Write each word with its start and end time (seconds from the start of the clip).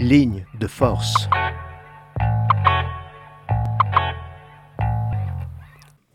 Ligne 0.00 0.46
de 0.60 0.68
force. 0.68 1.28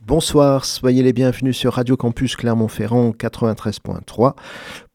Bonsoir, 0.08 0.64
soyez 0.64 1.04
les 1.04 1.12
bienvenus 1.12 1.58
sur 1.58 1.74
Radio 1.74 1.98
Campus 1.98 2.38
Clermont-Ferrand 2.38 3.10
93.3 3.12 4.36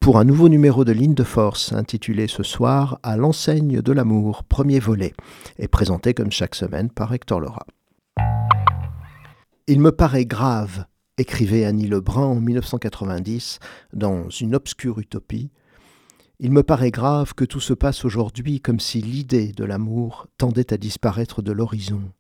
pour 0.01 0.19
un 0.19 0.25
nouveau 0.25 0.49
numéro 0.49 0.87
de 0.87 0.93
Ligne 0.93 1.13
de 1.13 1.23
Force 1.23 1.75
intitulé 1.75 2.29
ce 2.29 2.43
soir 2.43 2.99
À 3.03 3.19
l'enseigne 3.19 3.83
de 3.83 3.93
l'amour, 3.93 4.45
premier 4.45 4.79
volet, 4.79 5.13
et 5.59 5.69
présenté 5.69 6.15
comme 6.15 6.33
chaque 6.33 6.55
semaine 6.55 6.89
par 6.89 7.13
Hector 7.13 7.41
Laura. 7.41 7.67
Il 9.67 9.81
me 9.81 9.93
paraît 9.93 10.25
grave, 10.25 10.87
écrivait 11.19 11.67
Annie 11.67 11.89
Lebrun 11.89 12.25
en 12.25 12.37
1990 12.37 13.59
dans 13.93 14.31
Une 14.31 14.55
obscure 14.55 14.99
utopie, 14.99 15.51
il 16.41 16.53
me 16.53 16.63
paraît 16.63 16.91
grave 16.91 17.35
que 17.35 17.45
tout 17.45 17.61
se 17.61 17.75
passe 17.75 18.05
aujourd'hui 18.05 18.61
comme 18.61 18.81
si 18.81 19.01
l'idée 19.01 19.53
de 19.53 19.65
l'amour 19.65 20.29
tendait 20.39 20.73
à 20.73 20.77
disparaître 20.77 21.43
de 21.43 21.53
l'horizon. 21.53 22.13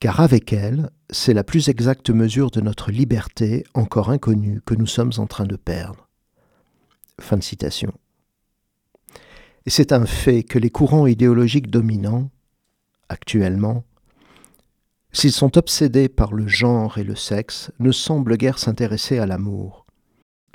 Car 0.00 0.20
avec 0.20 0.52
elle, 0.52 0.90
c'est 1.10 1.34
la 1.34 1.44
plus 1.44 1.68
exacte 1.68 2.10
mesure 2.10 2.50
de 2.50 2.60
notre 2.60 2.90
liberté 2.90 3.64
encore 3.74 4.10
inconnue 4.10 4.60
que 4.64 4.74
nous 4.74 4.86
sommes 4.86 5.12
en 5.18 5.26
train 5.26 5.44
de 5.44 5.56
perdre. 5.56 6.08
Fin 7.20 7.36
de 7.36 7.42
citation. 7.42 7.92
Et 9.66 9.70
c'est 9.70 9.92
un 9.92 10.06
fait 10.06 10.44
que 10.44 10.58
les 10.58 10.70
courants 10.70 11.06
idéologiques 11.06 11.70
dominants, 11.70 12.30
actuellement, 13.08 13.84
s'ils 15.12 15.32
sont 15.32 15.58
obsédés 15.58 16.08
par 16.08 16.32
le 16.32 16.46
genre 16.46 16.98
et 16.98 17.04
le 17.04 17.16
sexe, 17.16 17.72
ne 17.80 17.90
semblent 17.90 18.36
guère 18.36 18.58
s'intéresser 18.58 19.18
à 19.18 19.26
l'amour. 19.26 19.85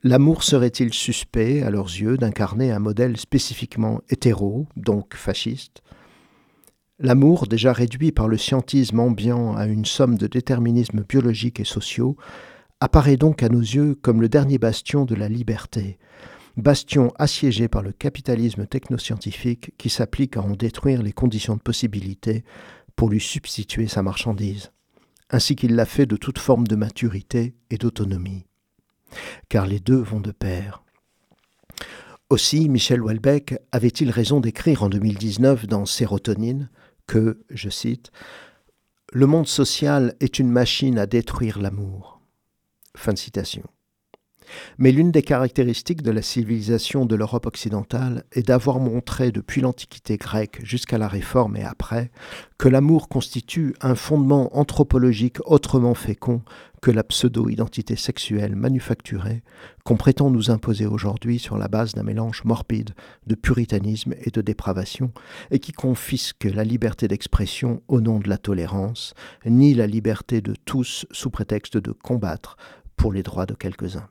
L'amour 0.04 0.42
serait-il 0.44 0.96
suspect, 0.96 1.62
à 1.62 1.70
leurs 1.70 1.86
yeux, 1.86 2.18
d'incarner 2.18 2.72
un 2.72 2.80
modèle 2.80 3.18
spécifiquement 3.18 4.02
hétéro, 4.10 4.66
donc 4.76 5.14
fasciste? 5.14 5.84
L'amour, 6.98 7.46
déjà 7.46 7.72
réduit 7.72 8.12
par 8.12 8.28
le 8.28 8.36
scientisme 8.36 9.00
ambiant 9.00 9.56
à 9.56 9.68
une 9.68 9.86
somme 9.86 10.18
de 10.18 10.26
déterminismes 10.26 11.04
biologiques 11.08 11.60
et 11.60 11.66
sociaux, 11.66 12.18
apparaît 12.80 13.16
donc 13.16 13.44
à 13.44 13.50
nos 13.50 13.60
yeux 13.60 13.94
comme 13.94 14.22
le 14.22 14.30
dernier 14.30 14.58
bastion 14.58 15.06
de 15.06 15.14
la 15.14 15.30
liberté, 15.30 16.00
bastion 16.58 17.14
assiégé 17.20 17.68
par 17.68 17.84
le 17.84 17.92
capitalisme 17.92 18.66
technoscientifique 18.66 19.72
qui 19.78 19.92
s'applique 19.92 20.36
à 20.36 20.42
en 20.42 20.56
détruire 20.56 21.04
les 21.04 21.14
conditions 21.14 21.58
de 21.58 21.62
possibilité 21.62 22.44
pour 22.96 23.10
lui 23.10 23.20
substituer 23.20 23.88
sa 23.88 24.02
marchandise, 24.02 24.72
ainsi 25.30 25.56
qu'il 25.56 25.76
l'a 25.76 25.86
fait 25.86 26.08
de 26.08 26.18
toute 26.18 26.40
forme 26.40 26.66
de 26.66 26.76
maturité 26.76 27.54
et 27.70 27.78
d'autonomie 27.78 28.46
car 29.50 29.66
les 29.66 29.80
deux 29.80 30.02
vont 30.02 30.20
de 30.20 30.32
pair. 30.32 30.84
Aussi, 32.30 32.70
Michel 32.70 33.02
Houellebecq 33.02 33.60
avait-il 33.72 34.10
raison 34.10 34.40
d'écrire 34.40 34.84
en 34.84 34.90
2019 34.90 35.68
dans 35.68 35.86
Sérotonine 35.86 36.70
que, 37.06 37.44
je 37.50 37.70
cite, 37.70 38.12
Le 39.12 39.26
monde 39.26 39.48
social 39.48 40.16
est 40.22 40.40
une 40.40 40.50
machine 40.50 40.98
à 40.98 41.08
détruire 41.08 41.60
l'amour. 41.60 42.22
Fin 42.96 43.12
de 43.14 43.18
citation. 43.18 43.64
Mais 44.78 44.92
l'une 44.92 45.12
des 45.12 45.22
caractéristiques 45.22 46.02
de 46.02 46.12
la 46.12 46.22
civilisation 46.22 47.06
de 47.06 47.16
l'Europe 47.16 47.46
occidentale 47.46 48.24
est 48.32 48.48
d'avoir 48.48 48.80
montré 48.80 49.32
depuis 49.32 49.62
l'Antiquité 49.62 50.18
grecque 50.18 50.60
jusqu'à 50.64 50.98
la 50.98 51.08
Réforme 51.08 51.58
et 51.58 51.64
après 51.64 52.12
que 52.58 52.70
l'amour 52.70 53.10
constitue 53.10 53.76
un 53.82 53.96
fondement 53.96 54.56
anthropologique 54.58 55.38
autrement 55.46 55.96
fécond 55.96 56.42
que 56.82 56.92
la 56.92 57.04
pseudo-identité 57.04 57.96
sexuelle 57.96 58.56
manufacturée 58.56 59.44
qu'on 59.84 59.98
prétend 59.98 60.32
nous 60.32 60.50
imposer 60.50 60.88
aujourd'hui 60.88 61.38
sur 61.40 61.58
la 61.58 61.68
base 61.68 61.94
d'un 61.94 62.04
mélange 62.04 62.44
morbide 62.44 62.92
de 63.28 63.36
puritanisme 63.36 64.16
et 64.20 64.32
de 64.32 64.42
dépravation, 64.42 65.12
et 65.52 65.60
qui 65.60 65.72
confisque 65.72 66.46
la 66.46 66.64
liberté 66.64 67.08
d'expression 67.08 67.82
au 67.88 68.02
nom 68.02 68.20
de 68.20 68.30
la 68.30 68.38
tolérance, 68.38 69.14
ni 69.46 69.74
la 69.74 69.88
liberté 69.88 70.42
de 70.42 70.56
tous 70.66 71.06
sous 71.12 71.30
prétexte 71.30 71.78
de 71.78 71.92
combattre 71.92 72.58
pour 72.96 73.14
les 73.14 73.24
droits 73.24 73.46
de 73.46 73.54
quelques-uns. 73.54 74.10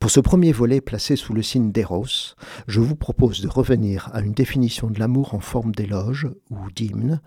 Pour 0.00 0.10
ce 0.10 0.20
premier 0.20 0.52
volet 0.52 0.80
placé 0.80 1.16
sous 1.16 1.32
le 1.32 1.42
signe 1.42 1.72
d'Eros, 1.72 2.34
je 2.68 2.80
vous 2.80 2.96
propose 2.96 3.40
de 3.40 3.48
revenir 3.48 4.10
à 4.12 4.20
une 4.20 4.32
définition 4.32 4.88
de 4.88 4.98
l'amour 4.98 5.34
en 5.34 5.40
forme 5.40 5.74
d'éloge 5.74 6.28
ou 6.50 6.70
d'hymne 6.74 7.20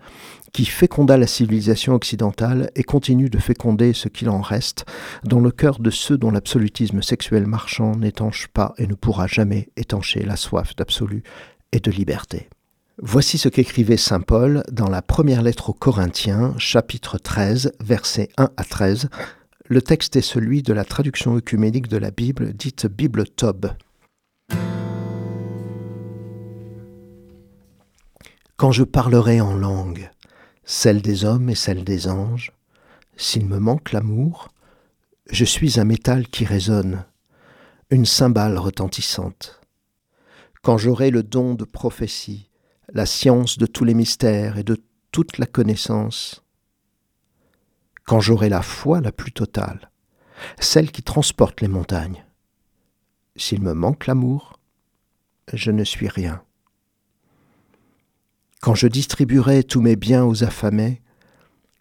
qui 0.52 0.64
féconda 0.64 1.16
la 1.16 1.26
civilisation 1.26 1.94
occidentale 1.94 2.70
et 2.74 2.82
continue 2.82 3.30
de 3.30 3.38
féconder 3.38 3.92
ce 3.92 4.08
qu'il 4.08 4.28
en 4.28 4.40
reste 4.40 4.84
dans 5.24 5.40
le 5.40 5.50
cœur 5.50 5.78
de 5.78 5.90
ceux 5.90 6.18
dont 6.18 6.30
l'absolutisme 6.30 7.02
sexuel 7.02 7.46
marchand 7.46 7.96
n'étanche 7.96 8.48
pas 8.48 8.74
et 8.78 8.86
ne 8.86 8.94
pourra 8.94 9.26
jamais 9.26 9.70
étancher 9.76 10.22
la 10.22 10.36
soif 10.36 10.74
d'absolu 10.76 11.22
et 11.72 11.80
de 11.80 11.90
liberté. 11.90 12.48
Voici 13.02 13.38
ce 13.38 13.48
qu'écrivait 13.48 13.96
Saint 13.96 14.20
Paul 14.20 14.62
dans 14.70 14.90
la 14.90 15.00
première 15.00 15.40
lettre 15.40 15.70
aux 15.70 15.74
Corinthiens, 15.74 16.54
chapitre 16.58 17.16
13, 17.16 17.72
versets 17.80 18.28
1 18.36 18.50
à 18.58 18.64
13, 18.64 19.08
le 19.70 19.80
texte 19.80 20.16
est 20.16 20.20
celui 20.20 20.64
de 20.64 20.72
la 20.72 20.84
traduction 20.84 21.36
œcuménique 21.36 21.86
de 21.86 21.96
la 21.96 22.10
Bible, 22.10 22.54
dite 22.54 22.88
Bible 22.88 23.24
Tob. 23.24 23.72
Quand 28.56 28.72
je 28.72 28.82
parlerai 28.82 29.40
en 29.40 29.54
langue, 29.54 30.10
celle 30.64 31.00
des 31.02 31.24
hommes 31.24 31.50
et 31.50 31.54
celle 31.54 31.84
des 31.84 32.08
anges, 32.08 32.50
s'il 33.16 33.46
me 33.46 33.60
manque 33.60 33.92
l'amour, 33.92 34.48
je 35.30 35.44
suis 35.44 35.78
un 35.78 35.84
métal 35.84 36.26
qui 36.26 36.44
résonne, 36.44 37.04
une 37.90 38.06
cymbale 38.06 38.58
retentissante. 38.58 39.60
Quand 40.62 40.78
j'aurai 40.78 41.12
le 41.12 41.22
don 41.22 41.54
de 41.54 41.64
prophétie, 41.64 42.50
la 42.92 43.06
science 43.06 43.56
de 43.56 43.66
tous 43.66 43.84
les 43.84 43.94
mystères 43.94 44.58
et 44.58 44.64
de 44.64 44.82
toute 45.12 45.38
la 45.38 45.46
connaissance, 45.46 46.42
quand 48.04 48.20
j'aurai 48.20 48.48
la 48.48 48.62
foi 48.62 49.00
la 49.00 49.12
plus 49.12 49.32
totale, 49.32 49.90
celle 50.58 50.90
qui 50.90 51.02
transporte 51.02 51.60
les 51.60 51.68
montagnes. 51.68 52.24
S'il 53.36 53.62
me 53.62 53.72
manque 53.72 54.06
l'amour, 54.06 54.58
je 55.52 55.70
ne 55.70 55.84
suis 55.84 56.08
rien. 56.08 56.42
Quand 58.60 58.74
je 58.74 58.86
distribuerai 58.86 59.64
tous 59.64 59.80
mes 59.80 59.96
biens 59.96 60.24
aux 60.24 60.44
affamés, 60.44 61.02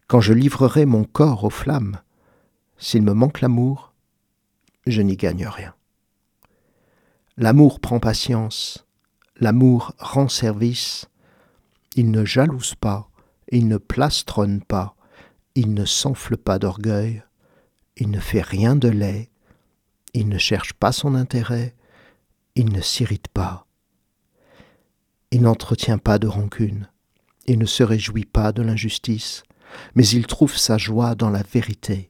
quand 0.07 0.21
je 0.21 0.33
livrerai 0.33 0.85
mon 0.85 1.03
corps 1.03 1.43
aux 1.43 1.49
flammes, 1.49 1.99
s'il 2.77 3.03
me 3.03 3.13
manque 3.13 3.41
l'amour, 3.41 3.93
je 4.87 5.01
n'y 5.01 5.17
gagne 5.17 5.45
rien. 5.45 5.73
L'amour 7.37 7.79
prend 7.79 7.99
patience, 7.99 8.87
l'amour 9.35 9.93
rend 9.99 10.29
service, 10.29 11.09
il 11.95 12.11
ne 12.11 12.25
jalouse 12.25 12.75
pas, 12.75 13.09
il 13.51 13.67
ne 13.67 13.77
plastronne 13.77 14.61
pas, 14.61 14.95
il 15.59 15.73
ne 15.73 15.83
s'enfle 15.83 16.37
pas 16.37 16.57
d'orgueil, 16.57 17.21
il 17.97 18.09
ne 18.11 18.21
fait 18.21 18.41
rien 18.41 18.77
de 18.77 18.87
laid, 18.87 19.29
il 20.13 20.29
ne 20.29 20.37
cherche 20.37 20.71
pas 20.71 20.93
son 20.93 21.15
intérêt, 21.15 21.75
il 22.55 22.71
ne 22.71 22.79
s'irrite 22.79 23.27
pas, 23.27 23.67
il 25.31 25.41
n'entretient 25.41 25.97
pas 25.97 26.17
de 26.17 26.27
rancune, 26.27 26.87
il 27.45 27.59
ne 27.59 27.65
se 27.65 27.83
réjouit 27.83 28.23
pas 28.23 28.53
de 28.53 28.61
l'injustice, 28.61 29.43
mais 29.95 30.07
il 30.07 30.27
trouve 30.27 30.55
sa 30.55 30.77
joie 30.77 31.13
dans 31.13 31.29
la 31.29 31.43
vérité. 31.43 32.09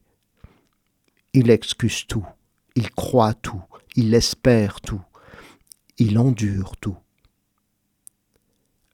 Il 1.34 1.50
excuse 1.50 2.06
tout, 2.06 2.28
il 2.76 2.92
croit 2.92 3.34
tout, 3.34 3.64
il 3.96 4.14
espère 4.14 4.80
tout, 4.80 5.02
il 5.98 6.20
endure 6.20 6.78
tout. 6.78 7.00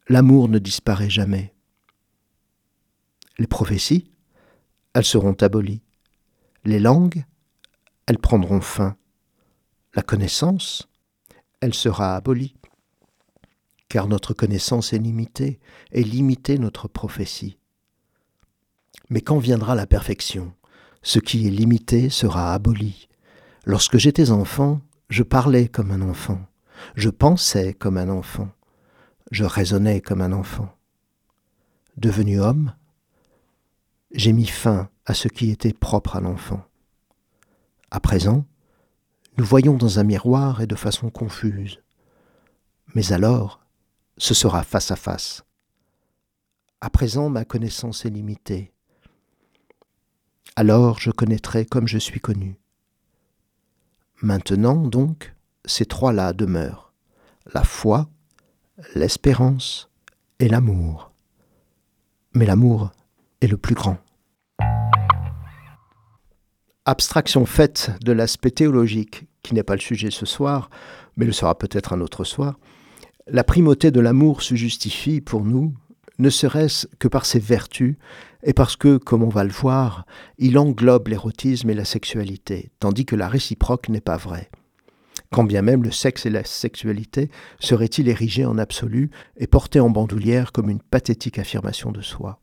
L'amour 0.08 0.48
ne 0.48 0.60
disparaît 0.60 1.10
jamais. 1.10 1.54
Les 3.38 3.48
prophéties, 3.48 4.15
elles 4.96 5.06
seront 5.06 5.36
abolies. 5.42 5.82
Les 6.64 6.80
langues, 6.80 7.26
elles 8.08 8.18
prendront 8.18 8.62
fin. 8.62 8.96
La 9.94 10.02
connaissance, 10.02 10.88
elle 11.60 11.74
sera 11.74 12.16
abolie. 12.16 12.56
Car 13.90 14.08
notre 14.08 14.34
connaissance 14.34 14.94
est 14.94 14.98
limitée, 14.98 15.60
et 15.92 16.02
limitée 16.02 16.58
notre 16.58 16.88
prophétie. 16.88 17.60
Mais 19.10 19.20
quand 19.20 19.38
viendra 19.38 19.76
la 19.76 19.86
perfection, 19.86 20.54
ce 21.04 21.20
qui 21.20 21.46
est 21.46 21.52
limité 21.52 22.10
sera 22.10 22.54
aboli. 22.54 23.10
Lorsque 23.66 23.98
j'étais 23.98 24.32
enfant, 24.32 24.80
je 25.10 25.24
parlais 25.24 25.68
comme 25.68 25.92
un 25.92 26.02
enfant, 26.02 26.40
je 26.96 27.10
pensais 27.10 27.74
comme 27.74 27.98
un 27.98 28.10
enfant, 28.10 28.50
je 29.30 29.44
raisonnais 29.44 30.00
comme 30.00 30.22
un 30.22 30.32
enfant. 30.32 30.74
Devenu 31.98 32.40
homme, 32.40 32.74
j'ai 34.16 34.32
mis 34.32 34.48
fin 34.48 34.90
à 35.06 35.14
ce 35.14 35.28
qui 35.28 35.52
était 35.52 35.74
propre 35.74 36.16
à 36.16 36.22
l'enfant. 36.22 36.64
À 37.92 38.00
présent, 38.00 38.46
nous 39.38 39.46
voyons 39.46 39.76
dans 39.76 40.00
un 40.00 40.04
miroir 40.04 40.62
et 40.62 40.68
de 40.68 40.76
façon 40.76 41.10
confuse. 41.10 41.82
Mais 42.96 43.12
alors, 43.12 43.60
ce 44.18 44.34
sera 44.34 44.64
face 44.64 44.92
à 44.92 44.96
face. 44.96 45.44
À 46.80 46.90
présent, 46.90 47.30
ma 47.30 47.44
connaissance 47.44 48.06
est 48.06 48.10
limitée. 48.10 48.72
Alors 50.56 51.00
je 51.00 51.12
connaîtrai 51.12 51.66
comme 51.66 51.88
je 51.88 51.98
suis 51.98 52.22
connu. 52.22 52.58
Maintenant, 54.22 54.78
donc, 54.78 55.36
ces 55.66 55.86
trois-là 55.86 56.32
demeurent. 56.32 56.94
La 57.54 57.66
foi, 57.66 58.10
l'espérance 58.96 59.90
est 60.40 60.48
l'amour. 60.48 61.12
Mais 62.34 62.46
l'amour 62.46 62.92
est 63.42 63.48
le 63.48 63.58
plus 63.58 63.76
grand. 63.76 63.98
Abstraction 66.88 67.48
faite 67.48 67.90
de 68.04 68.12
l'aspect 68.12 68.52
théologique, 68.52 69.24
qui 69.42 69.56
n'est 69.56 69.64
pas 69.64 69.74
le 69.74 69.82
sujet 69.82 70.12
ce 70.12 70.28
soir, 70.28 70.70
mais 71.18 71.26
le 71.26 71.32
sera 71.32 71.58
peut-être 71.58 71.94
un 71.94 72.02
autre 72.02 72.24
soir, 72.24 72.60
la 73.26 73.44
primauté 73.44 73.90
de 73.90 74.00
l'amour 74.00 74.44
se 74.44 74.54
justifie 74.54 75.20
pour 75.20 75.44
nous, 75.44 75.74
ne 76.20 76.30
serait-ce 76.30 76.86
que 77.00 77.08
par 77.08 77.26
ses 77.26 77.40
vertus, 77.40 77.96
et 78.44 78.54
parce 78.54 78.76
que, 78.76 78.98
comme 78.98 79.24
on 79.24 79.30
va 79.30 79.44
le 79.44 79.52
voir, 79.52 80.06
il 80.38 80.60
englobe 80.60 81.08
l'érotisme 81.08 81.72
et 81.72 81.74
la 81.74 81.86
sexualité, 81.86 82.70
tandis 82.80 83.08
que 83.08 83.16
la 83.16 83.30
réciproque 83.30 83.90
n'est 83.90 84.00
pas 84.00 84.18
vraie. 84.18 84.52
Quand 85.32 85.44
bien 85.44 85.64
même 85.64 85.82
le 85.82 85.92
sexe 85.92 86.28
et 86.28 86.30
la 86.30 86.44
sexualité 86.44 87.32
seraient-ils 87.60 88.10
érigés 88.10 88.46
en 88.46 88.60
absolu 88.60 89.10
et 89.38 89.48
portés 89.48 89.80
en 89.80 89.90
bandoulière 89.90 90.52
comme 90.52 90.70
une 90.70 90.82
pathétique 90.82 91.40
affirmation 91.40 91.92
de 91.92 92.04
soi? 92.04 92.40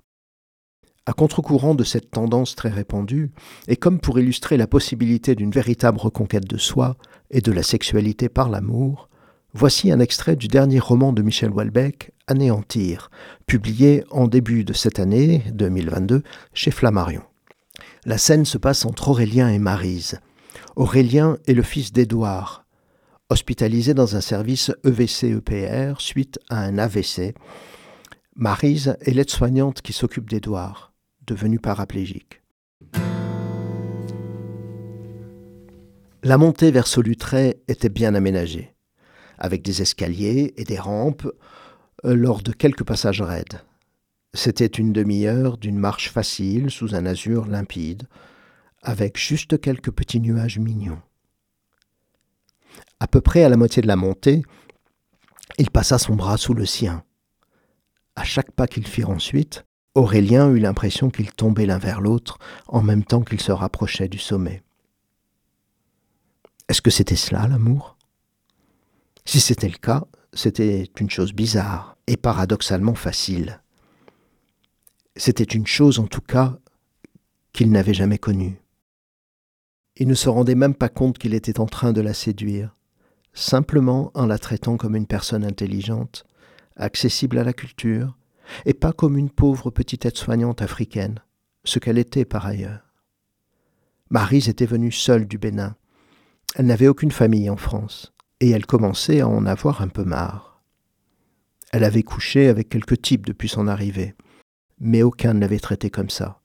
À 1.06 1.12
contre-courant 1.12 1.74
de 1.74 1.84
cette 1.84 2.10
tendance 2.10 2.54
très 2.54 2.68
répandue, 2.68 3.32
et 3.66 3.76
comme 3.76 3.98
pour 3.98 4.18
illustrer 4.18 4.56
la 4.56 4.66
possibilité 4.66 5.34
d'une 5.34 5.50
véritable 5.50 5.98
reconquête 5.98 6.48
de 6.48 6.58
soi 6.58 6.96
et 7.30 7.40
de 7.40 7.52
la 7.52 7.62
sexualité 7.62 8.28
par 8.28 8.48
l'amour, 8.48 9.08
Voici 9.54 9.92
un 9.92 10.00
extrait 10.00 10.34
du 10.34 10.48
dernier 10.48 10.78
roman 10.78 11.12
de 11.12 11.20
Michel 11.20 11.50
Houellebecq, 11.50 12.12
Anéantir, 12.26 13.10
publié 13.46 14.02
en 14.10 14.26
début 14.26 14.64
de 14.64 14.72
cette 14.72 14.98
année 14.98 15.44
2022 15.52 16.22
chez 16.54 16.70
Flammarion. 16.70 17.22
La 18.06 18.16
scène 18.16 18.46
se 18.46 18.56
passe 18.56 18.86
entre 18.86 19.08
Aurélien 19.08 19.50
et 19.50 19.58
Marise. 19.58 20.20
Aurélien 20.74 21.36
est 21.46 21.52
le 21.52 21.62
fils 21.62 21.92
d'Édouard, 21.92 22.64
hospitalisé 23.28 23.92
dans 23.92 24.16
un 24.16 24.22
service 24.22 24.72
EVC-EPR 24.84 26.00
suite 26.00 26.38
à 26.48 26.60
un 26.60 26.78
AVC. 26.78 27.34
Marise 28.36 28.96
est 29.02 29.12
l'aide-soignante 29.12 29.82
qui 29.82 29.92
s'occupe 29.92 30.30
d'Édouard, 30.30 30.91
devenu 31.26 31.58
paraplégique. 31.58 32.42
La 36.24 36.38
montée 36.38 36.70
vers 36.70 36.86
Solutré 36.86 37.62
était 37.68 37.88
bien 37.88 38.14
aménagée 38.14 38.72
avec 39.42 39.62
des 39.62 39.82
escaliers 39.82 40.54
et 40.56 40.62
des 40.62 40.78
rampes 40.78 41.28
euh, 42.04 42.14
lors 42.14 42.42
de 42.42 42.52
quelques 42.52 42.84
passages 42.84 43.20
raides. 43.20 43.60
C'était 44.34 44.66
une 44.66 44.92
demi-heure 44.92 45.58
d'une 45.58 45.78
marche 45.78 46.10
facile 46.10 46.70
sous 46.70 46.94
un 46.94 47.04
azur 47.04 47.46
limpide, 47.46 48.08
avec 48.82 49.18
juste 49.18 49.60
quelques 49.60 49.90
petits 49.90 50.20
nuages 50.20 50.60
mignons. 50.60 51.02
À 53.00 53.08
peu 53.08 53.20
près 53.20 53.42
à 53.42 53.48
la 53.48 53.56
moitié 53.56 53.82
de 53.82 53.88
la 53.88 53.96
montée, 53.96 54.42
il 55.58 55.70
passa 55.70 55.98
son 55.98 56.14
bras 56.14 56.38
sous 56.38 56.54
le 56.54 56.64
sien. 56.64 57.02
À 58.14 58.22
chaque 58.22 58.52
pas 58.52 58.68
qu'ils 58.68 58.86
firent 58.86 59.10
ensuite, 59.10 59.64
Aurélien 59.94 60.50
eut 60.50 60.58
l'impression 60.58 61.10
qu'ils 61.10 61.32
tombaient 61.32 61.66
l'un 61.66 61.78
vers 61.78 62.00
l'autre 62.00 62.38
en 62.66 62.82
même 62.82 63.04
temps 63.04 63.22
qu'ils 63.22 63.40
se 63.40 63.52
rapprochaient 63.52 64.08
du 64.08 64.18
sommet. 64.18 64.62
Est-ce 66.68 66.80
que 66.80 66.90
c'était 66.90 67.16
cela 67.16 67.46
l'amour? 67.46 67.96
Si 69.26 69.40
c'était 69.40 69.68
le 69.68 69.76
cas, 69.76 70.04
c'était 70.32 70.90
une 70.98 71.10
chose 71.10 71.34
bizarre 71.34 71.96
et 72.06 72.16
paradoxalement 72.16 72.94
facile. 72.94 73.60
C'était 75.16 75.44
une 75.44 75.66
chose 75.66 75.98
en 75.98 76.06
tout 76.06 76.22
cas 76.22 76.58
qu'il 77.52 77.70
n'avait 77.70 77.92
jamais 77.92 78.18
connue. 78.18 78.58
Il 79.96 80.08
ne 80.08 80.14
se 80.14 80.30
rendait 80.30 80.54
même 80.54 80.74
pas 80.74 80.88
compte 80.88 81.18
qu'il 81.18 81.34
était 81.34 81.60
en 81.60 81.66
train 81.66 81.92
de 81.92 82.00
la 82.00 82.14
séduire, 82.14 82.74
simplement 83.34 84.10
en 84.14 84.24
la 84.24 84.38
traitant 84.38 84.78
comme 84.78 84.96
une 84.96 85.06
personne 85.06 85.44
intelligente, 85.44 86.24
accessible 86.76 87.36
à 87.36 87.44
la 87.44 87.52
culture, 87.52 88.16
et 88.64 88.74
pas 88.74 88.92
comme 88.92 89.18
une 89.18 89.30
pauvre 89.30 89.70
petite 89.70 90.06
aide-soignante 90.06 90.62
africaine, 90.62 91.20
ce 91.64 91.78
qu'elle 91.78 91.98
était 91.98 92.24
par 92.24 92.46
ailleurs. 92.46 92.92
Marise 94.10 94.48
était 94.48 94.66
venue 94.66 94.92
seule 94.92 95.26
du 95.26 95.38
Bénin. 95.38 95.74
Elle 96.56 96.66
n'avait 96.66 96.88
aucune 96.88 97.12
famille 97.12 97.48
en 97.48 97.56
France 97.56 98.12
et 98.40 98.50
elle 98.50 98.66
commençait 98.66 99.20
à 99.20 99.28
en 99.28 99.46
avoir 99.46 99.80
un 99.80 99.88
peu 99.88 100.04
marre. 100.04 100.62
Elle 101.72 101.84
avait 101.84 102.02
couché 102.02 102.48
avec 102.48 102.68
quelques 102.68 103.00
types 103.00 103.24
depuis 103.24 103.48
son 103.48 103.66
arrivée, 103.66 104.14
mais 104.78 105.02
aucun 105.02 105.32
ne 105.32 105.40
l'avait 105.40 105.58
traité 105.58 105.88
comme 105.88 106.10
ça. 106.10 106.40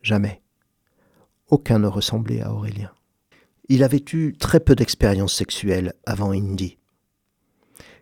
Jamais. 0.00 0.40
Aucun 1.48 1.80
ne 1.80 1.88
ressemblait 1.88 2.40
à 2.40 2.52
Aurélien. 2.52 2.90
Il 3.68 3.84
avait 3.84 4.04
eu 4.12 4.32
très 4.32 4.60
peu 4.60 4.74
d'expérience 4.74 5.34
sexuelle 5.34 5.92
avant 6.06 6.32
Indy. 6.32 6.78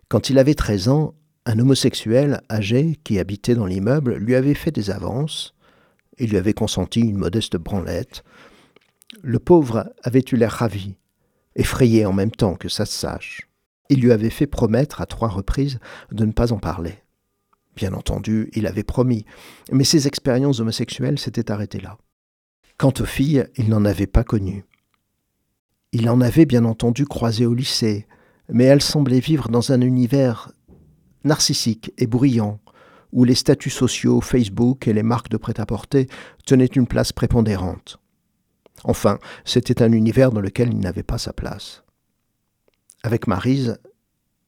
Quand 0.07 0.29
il 0.29 0.39
avait 0.39 0.55
13 0.55 0.87
ans, 0.87 1.13
un 1.49 1.57
homosexuel 1.57 2.41
âgé 2.47 2.99
qui 3.03 3.17
habitait 3.17 3.55
dans 3.55 3.65
l'immeuble 3.65 4.15
lui 4.17 4.35
avait 4.35 4.53
fait 4.53 4.71
des 4.71 4.91
avances 4.91 5.55
et 6.19 6.27
lui 6.27 6.37
avait 6.37 6.53
consenti 6.53 6.99
une 6.99 7.17
modeste 7.17 7.57
branlette. 7.57 8.23
Le 9.23 9.39
pauvre 9.39 9.91
avait 10.03 10.23
eu 10.31 10.35
l'air 10.35 10.51
ravi 10.51 10.95
effrayé 11.55 12.05
en 12.05 12.13
même 12.13 12.29
temps 12.29 12.53
que 12.53 12.69
ça 12.69 12.85
se 12.85 12.93
sache. 12.93 13.49
Il 13.89 13.99
lui 13.99 14.11
avait 14.11 14.29
fait 14.29 14.45
promettre 14.45 15.01
à 15.01 15.07
trois 15.07 15.27
reprises 15.27 15.79
de 16.11 16.23
ne 16.23 16.31
pas 16.31 16.53
en 16.53 16.59
parler. 16.59 16.93
Bien 17.75 17.93
entendu, 17.93 18.51
il 18.53 18.67
avait 18.67 18.83
promis, 18.83 19.25
mais 19.71 19.83
ses 19.83 20.07
expériences 20.07 20.59
homosexuelles 20.59 21.17
s'étaient 21.17 21.49
arrêtées 21.49 21.81
là. 21.81 21.97
Quant 22.77 22.93
aux 22.99 23.05
filles, 23.05 23.47
il 23.57 23.69
n'en 23.69 23.85
avait 23.85 24.07
pas 24.07 24.23
connu. 24.23 24.65
Il 25.93 26.07
en 26.11 26.21
avait 26.21 26.45
bien 26.45 26.63
entendu 26.63 27.05
croisé 27.05 27.47
au 27.47 27.55
lycée, 27.55 28.05
mais 28.49 28.65
elles 28.65 28.83
semblaient 28.83 29.19
vivre 29.19 29.49
dans 29.49 29.71
un 29.71 29.81
univers 29.81 30.51
narcissique 31.23 31.93
et 31.97 32.07
bruyant, 32.07 32.59
où 33.11 33.23
les 33.23 33.35
statuts 33.35 33.69
sociaux, 33.69 34.21
Facebook 34.21 34.87
et 34.87 34.93
les 34.93 35.03
marques 35.03 35.29
de 35.29 35.37
prêt-à-porter 35.37 36.07
tenaient 36.45 36.65
une 36.65 36.87
place 36.87 37.11
prépondérante. 37.11 37.99
Enfin, 38.83 39.19
c'était 39.45 39.81
un 39.81 39.91
univers 39.91 40.31
dans 40.31 40.41
lequel 40.41 40.69
il 40.69 40.79
n'avait 40.79 41.03
pas 41.03 41.17
sa 41.17 41.33
place. 41.33 41.83
Avec 43.03 43.27
Marise, 43.27 43.79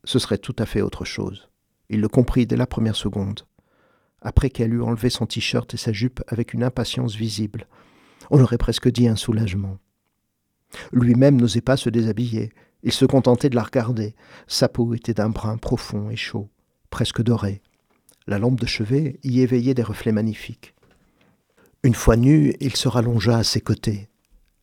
ce 0.04 0.20
serait 0.20 0.38
tout 0.38 0.56
à 0.60 0.66
fait 0.66 0.82
autre 0.82 1.06
chose. 1.06 1.50
Il 1.90 2.02
le 2.02 2.08
comprit 2.08 2.46
dès 2.46 2.56
la 2.56 2.68
première 2.68 2.96
seconde, 2.96 3.42
après 4.22 4.50
qu'elle 4.50 4.74
eut 4.74 4.82
enlevé 4.82 5.10
son 5.10 5.26
t-shirt 5.26 5.74
et 5.74 5.78
sa 5.78 5.92
jupe 5.92 6.22
avec 6.28 6.54
une 6.54 6.64
impatience 6.64 7.16
visible. 7.16 7.68
On 8.30 8.42
aurait 8.42 8.58
presque 8.58 8.90
dit 8.90 9.08
un 9.08 9.16
soulagement. 9.16 9.78
Lui-même 10.94 11.40
n'osait 11.40 11.62
pas 11.62 11.76
se 11.76 11.90
déshabiller, 11.90 12.52
il 12.84 12.92
se 12.92 13.06
contentait 13.06 13.50
de 13.50 13.56
la 13.56 13.64
regarder. 13.64 14.16
Sa 14.48 14.70
peau 14.70 14.94
était 14.94 15.14
d'un 15.14 15.30
brun 15.30 15.58
profond 15.58 16.10
et 16.10 16.16
chaud, 16.16 16.50
presque 16.92 17.24
doré. 17.24 17.64
La 18.28 18.38
lampe 18.38 18.60
de 18.60 18.68
chevet 18.68 19.20
y 19.24 19.42
éveillait 19.42 19.74
des 19.74 19.82
reflets 19.82 20.12
magnifiques. 20.12 20.76
Une 21.82 21.96
fois 21.96 22.16
nu, 22.16 22.54
il 22.60 22.76
se 22.76 22.88
rallongea 22.88 23.38
à 23.38 23.44
ses 23.44 23.62
côtés, 23.62 24.12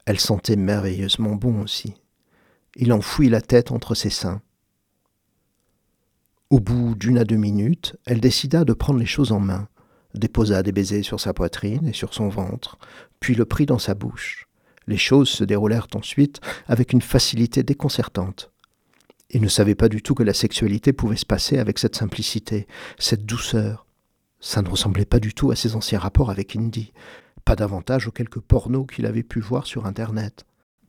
elle 0.09 0.21
sentait 0.21 0.57
merveilleusement 0.57 1.35
bon 1.35 1.61
aussi. 1.61 1.93
Il 2.77 2.95
enfouit 2.95 3.29
la 3.29 3.43
tête 3.43 3.73
entre 3.73 3.95
ses 3.95 4.09
seins. 4.09 4.41
Au 6.49 6.61
bout 6.61 6.95
d'une 6.95 7.19
à 7.19 7.25
deux 7.25 7.37
minutes, 7.37 7.95
elle 8.07 8.19
décida 8.19 8.65
de 8.65 8.73
prendre 8.73 8.99
les 8.99 9.05
choses 9.05 9.33
en 9.33 9.41
main, 9.41 9.69
déposa 10.15 10.63
des 10.63 10.73
baisers 10.73 11.03
sur 11.03 11.21
sa 11.21 11.35
poitrine 11.35 11.87
et 11.87 11.93
sur 11.93 12.15
son 12.15 12.31
ventre, 12.31 12.79
puis 13.21 13.35
le 13.35 13.45
prit 13.45 13.67
dans 13.67 13.79
sa 13.79 13.93
bouche. 13.93 14.49
Les 14.87 14.97
choses 14.97 15.29
se 15.29 15.45
déroulèrent 15.45 15.89
ensuite 15.95 16.41
avec 16.69 16.95
une 16.95 17.03
facilité 17.03 17.63
déconcertante. 17.63 18.51
Il 19.31 19.43
ne 19.43 19.49
savait 19.49 19.75
pas 19.75 19.89
du 19.89 20.03
tout 20.03 20.15
que 20.15 20.23
la 20.23 20.35
sexualité 20.35 20.93
pouvait 20.93 21.17
se 21.17 21.27
passer 21.27 21.59
avec 21.59 21.79
cette 21.79 21.97
simplicité, 21.97 22.67
cette 22.99 23.27
douceur. 23.27 23.87
Ça 24.41 24.63
ne 24.63 24.69
ressemblait 24.69 25.05
pas 25.05 25.21
du 25.21 25.35
tout 25.35 25.51
à 25.51 25.57
ses 25.57 25.75
anciens 25.75 25.99
rapports 25.99 26.31
avec 26.31 26.57
Indy 26.57 26.93
pas 27.49 27.57
davantage 27.57 28.07
aux 28.07 28.11
quelques 28.11 28.41
pornos 28.41 28.87
qu'il 28.87 29.07
avait 29.07 29.23
pu 29.23 29.41
voir 29.41 29.67
sur 29.67 29.87
Internet. 29.87 30.45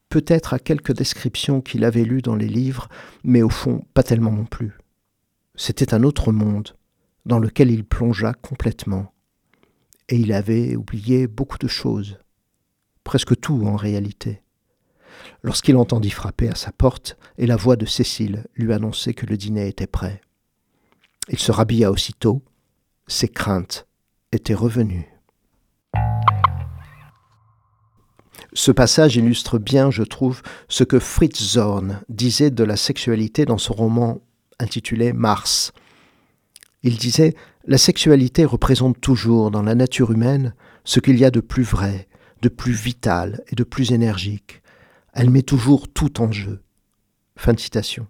Peut-être 0.09 0.53
à 0.53 0.59
quelques 0.59 0.91
descriptions 0.91 1.61
qu'il 1.61 1.85
avait 1.85 2.03
lues 2.03 2.21
dans 2.21 2.35
les 2.35 2.49
livres, 2.49 2.89
mais 3.23 3.41
au 3.41 3.47
fond 3.47 3.85
pas 3.93 4.03
tellement 4.03 4.33
non 4.33 4.43
plus. 4.43 4.77
C'était 5.55 5.93
un 5.93 6.03
autre 6.03 6.33
monde, 6.33 6.75
dans 7.25 7.39
lequel 7.39 7.71
il 7.71 7.85
plongea 7.85 8.33
complètement. 8.33 9.13
Et 10.09 10.17
il 10.17 10.33
avait 10.33 10.75
oublié 10.75 11.27
beaucoup 11.27 11.57
de 11.57 11.69
choses, 11.69 12.19
presque 13.05 13.39
tout 13.39 13.65
en 13.65 13.77
réalité. 13.77 14.41
Lorsqu'il 15.41 15.77
entendit 15.77 16.09
frapper 16.09 16.49
à 16.49 16.55
sa 16.55 16.71
porte 16.71 17.17
et 17.37 17.47
la 17.47 17.55
voix 17.55 17.75
de 17.75 17.85
Cécile 17.85 18.45
lui 18.55 18.73
annoncer 18.73 19.13
que 19.13 19.25
le 19.25 19.37
dîner 19.37 19.67
était 19.67 19.87
prêt. 19.87 20.21
Il 21.29 21.39
se 21.39 21.51
rhabilla 21.51 21.91
aussitôt, 21.91 22.43
ses 23.07 23.27
craintes 23.27 23.87
étaient 24.31 24.53
revenues. 24.53 25.07
Ce 28.53 28.71
passage 28.71 29.15
illustre 29.15 29.59
bien, 29.59 29.91
je 29.91 30.03
trouve, 30.03 30.41
ce 30.67 30.83
que 30.83 30.99
Fritz 30.99 31.41
Zorn 31.41 32.01
disait 32.09 32.49
de 32.49 32.63
la 32.63 32.75
sexualité 32.75 33.45
dans 33.45 33.57
son 33.57 33.73
roman 33.73 34.21
intitulé 34.59 35.13
Mars. 35.13 35.71
Il 36.83 36.97
disait 36.97 37.35
La 37.65 37.77
sexualité 37.77 38.45
représente 38.45 38.99
toujours 38.99 39.51
dans 39.51 39.61
la 39.61 39.75
nature 39.75 40.11
humaine 40.11 40.53
ce 40.83 40.99
qu'il 40.99 41.19
y 41.19 41.25
a 41.25 41.31
de 41.31 41.41
plus 41.41 41.63
vrai, 41.63 42.07
de 42.41 42.49
plus 42.49 42.71
vital 42.71 43.43
et 43.51 43.55
de 43.55 43.63
plus 43.63 43.91
énergique. 43.91 44.61
Elle 45.13 45.29
met 45.29 45.41
toujours 45.41 45.91
tout 45.91 46.21
en 46.21 46.31
jeu. 46.31 46.61
Fin 47.35 47.53
de 47.53 47.59
citation. 47.59 48.07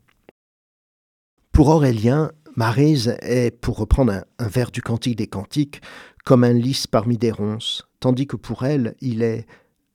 Pour 1.51 1.69
Aurélien, 1.69 2.31
Marise 2.55 3.15
est, 3.21 3.51
pour 3.51 3.77
reprendre 3.77 4.23
un, 4.37 4.47
vers 4.47 4.71
du 4.71 4.81
Cantique 4.81 5.17
des 5.17 5.27
Cantiques, 5.27 5.81
comme 6.25 6.43
un 6.43 6.53
lys 6.53 6.87
parmi 6.87 7.17
des 7.17 7.31
ronces, 7.31 7.87
tandis 7.99 8.27
que 8.27 8.35
pour 8.35 8.65
elle, 8.65 8.95
il 9.01 9.23
est 9.23 9.45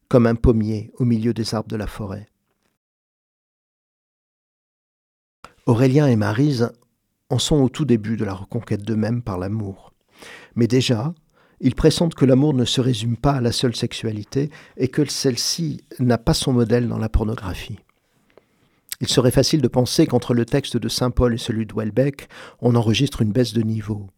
comme 0.08 0.26
un 0.26 0.34
pommier 0.34 0.90
au 0.98 1.04
milieu 1.04 1.34
des 1.34 1.54
arbres 1.54 1.68
de 1.68 1.76
la 1.76 1.86
forêt. 1.86 2.28
Aurélien 5.66 6.06
et 6.06 6.16
Marise 6.16 6.70
en 7.30 7.38
sont 7.38 7.56
au 7.56 7.68
tout 7.68 7.84
début 7.84 8.16
de 8.16 8.24
la 8.24 8.34
reconquête 8.34 8.82
d'eux-mêmes 8.82 9.22
par 9.22 9.38
l'amour. 9.38 9.92
Mais 10.54 10.66
déjà, 10.66 11.14
ils 11.64 11.74
pressentent 11.74 12.14
que 12.14 12.26
l'amour 12.26 12.52
ne 12.52 12.66
se 12.66 12.82
résume 12.82 13.16
pas 13.16 13.32
à 13.32 13.40
la 13.40 13.50
seule 13.50 13.74
sexualité 13.74 14.50
et 14.76 14.88
que 14.88 15.04
celle-ci 15.06 15.80
n'a 15.98 16.18
pas 16.18 16.34
son 16.34 16.52
modèle 16.52 16.88
dans 16.88 16.98
la 16.98 17.08
pornographie. 17.08 17.78
Il 19.00 19.08
serait 19.08 19.30
facile 19.30 19.62
de 19.62 19.68
penser 19.68 20.06
qu'entre 20.06 20.34
le 20.34 20.44
texte 20.44 20.76
de 20.76 20.88
Saint 20.90 21.10
Paul 21.10 21.32
et 21.32 21.38
celui 21.38 21.64
de 21.64 21.74
Welbeck, 21.74 22.28
on 22.60 22.74
enregistre 22.74 23.22
une 23.22 23.32
baisse 23.32 23.54
de 23.54 23.62
niveau. 23.62 24.10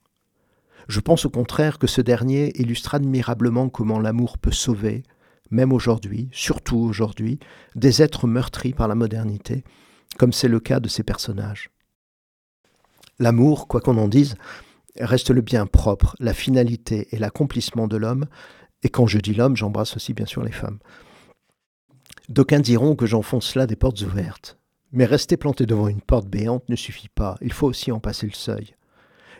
Je 0.88 0.98
pense 0.98 1.24
au 1.24 1.30
contraire 1.30 1.78
que 1.78 1.86
ce 1.86 2.00
dernier 2.00 2.52
illustre 2.60 2.96
admirablement 2.96 3.68
comment 3.68 4.00
l'amour 4.00 4.38
peut 4.38 4.52
sauver, 4.52 5.04
même 5.50 5.72
aujourd'hui, 5.72 6.28
surtout 6.32 6.78
aujourd'hui, 6.78 7.38
des 7.76 8.02
êtres 8.02 8.26
meurtris 8.26 8.72
par 8.72 8.88
la 8.88 8.96
modernité, 8.96 9.62
comme 10.18 10.32
c'est 10.32 10.48
le 10.48 10.58
cas 10.58 10.80
de 10.80 10.88
ces 10.88 11.04
personnages. 11.04 11.70
L'amour, 13.20 13.68
quoi 13.68 13.80
qu'on 13.80 13.98
en 13.98 14.08
dise, 14.08 14.34
reste 15.00 15.30
le 15.30 15.40
bien 15.40 15.66
propre, 15.66 16.16
la 16.20 16.34
finalité 16.34 17.08
et 17.12 17.18
l'accomplissement 17.18 17.88
de 17.88 17.96
l'homme, 17.96 18.26
et 18.82 18.88
quand 18.88 19.06
je 19.06 19.18
dis 19.18 19.34
l'homme, 19.34 19.56
j'embrasse 19.56 19.96
aussi 19.96 20.14
bien 20.14 20.26
sûr 20.26 20.42
les 20.42 20.52
femmes. 20.52 20.78
D'aucuns 22.28 22.60
diront 22.60 22.96
que 22.96 23.06
j'enfonce 23.06 23.54
là 23.54 23.66
des 23.66 23.76
portes 23.76 24.00
ouvertes. 24.02 24.58
Mais 24.92 25.04
rester 25.04 25.36
planté 25.36 25.66
devant 25.66 25.88
une 25.88 26.00
porte 26.00 26.28
béante 26.28 26.68
ne 26.68 26.76
suffit 26.76 27.08
pas, 27.08 27.36
il 27.40 27.52
faut 27.52 27.66
aussi 27.66 27.92
en 27.92 28.00
passer 28.00 28.26
le 28.26 28.32
seuil. 28.32 28.74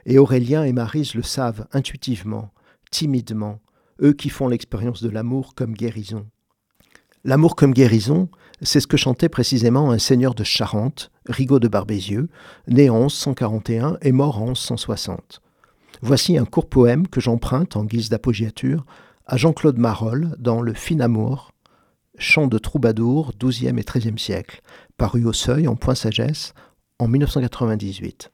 Et 0.05 0.19
Aurélien 0.19 0.65
et 0.65 0.73
Marise 0.73 1.15
le 1.15 1.23
savent 1.23 1.67
intuitivement, 1.73 2.53
timidement, 2.91 3.61
eux 4.03 4.13
qui 4.13 4.29
font 4.29 4.49
l'expérience 4.49 5.03
de 5.03 5.11
l'amour 5.11 5.55
comme 5.55 5.75
guérison. 5.75 6.27
L'amour 7.25 7.57
comme 7.57 7.73
guérison, 7.73 8.29
c'est 8.63 8.81
ce 8.81 8.87
que 8.87 8.97
chantait 8.97 9.29
précisément 9.29 9.91
un 9.91 9.99
seigneur 9.99 10.35
de 10.35 10.45
Charente, 10.45 11.11
Rigaud 11.27 11.59
de 11.59 11.69
Barbézieux, 11.69 12.29
né 12.69 12.89
en 12.89 13.01
1141 13.01 13.99
et 14.03 14.13
mort 14.13 14.41
en 14.41 14.47
1160. 14.47 15.41
Voici 16.03 16.37
un 16.37 16.45
court 16.45 16.69
poème 16.69 17.09
que 17.09 17.21
j'emprunte 17.21 17.77
en 17.77 17.85
guise 17.85 18.09
d'apoggiature 18.09 18.85
à 19.27 19.37
Jean-Claude 19.37 19.79
Marolles 19.79 20.35
dans 20.39 20.61
Le 20.61 20.75
Fin 20.75 21.01
Amour, 21.01 21.53
chant 22.19 22.47
de 22.47 22.59
troubadour 22.59 23.33
XIIe 23.39 23.79
et 23.79 23.85
XIIIe 23.85 24.19
siècle, 24.19 24.61
paru 24.97 25.25
au 25.25 25.33
Seuil 25.33 25.67
en 25.69 25.77
point 25.77 25.95
sagesse 25.95 26.55
en 26.99 27.09
1998. 27.09 28.31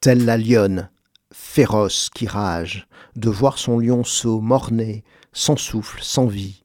Telle 0.00 0.24
la 0.24 0.36
lionne, 0.36 0.90
féroce 1.32 2.10
qui 2.14 2.26
rage, 2.26 2.86
de 3.16 3.30
voir 3.30 3.58
son 3.58 3.78
lionceau 3.78 4.40
morné, 4.40 5.02
sans 5.32 5.56
souffle, 5.56 6.00
sans 6.02 6.26
vie, 6.26 6.64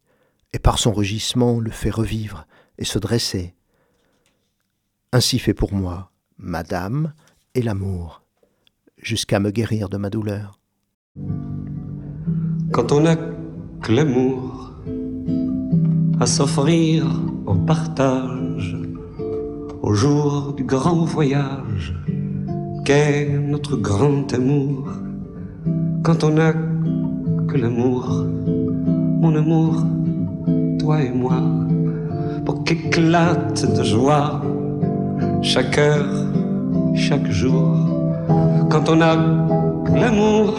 et 0.54 0.60
par 0.60 0.78
son 0.78 0.94
rugissement 0.94 1.60
le 1.60 1.72
fait 1.72 1.90
revivre 1.90 2.46
et 2.78 2.86
se 2.86 3.00
dresser. 3.00 3.56
Ainsi 5.12 5.40
fait 5.40 5.56
pour 5.56 5.74
moi, 5.74 6.12
madame, 6.38 7.14
et 7.56 7.64
l'amour, 7.64 8.22
jusqu'à 8.98 9.40
me 9.40 9.50
guérir 9.50 9.90
de 9.90 9.98
ma 9.98 10.12
douleur. 10.12 10.60
Quand 12.72 12.92
on 12.92 13.06
a 13.08 13.16
que 13.16 13.92
l'amour, 13.92 14.72
à 16.20 16.26
s'offrir 16.28 17.08
au 17.48 17.56
partage 17.56 18.78
au 19.82 19.94
jour 19.94 20.54
du 20.54 20.64
grand 20.64 21.06
voyage 21.06 21.96
qu'est 22.86 23.30
notre 23.30 23.78
grand 23.78 24.32
amour. 24.34 24.90
Quand 26.04 26.24
on 26.24 26.32
n'a 26.32 26.54
que 26.54 27.58
l'amour, 27.58 28.26
mon 28.46 29.36
amour, 29.36 29.84
toi 30.78 31.02
et 31.02 31.12
moi, 31.12 31.42
pour 32.46 32.64
qu'éclate 32.64 33.66
de 33.76 33.84
joie 33.84 34.42
chaque 35.42 35.78
heure, 35.78 36.06
chaque 36.96 37.30
jour. 37.30 37.78
Quand 38.70 38.90
on 38.90 39.02
a 39.02 39.16
l'amour, 39.96 40.54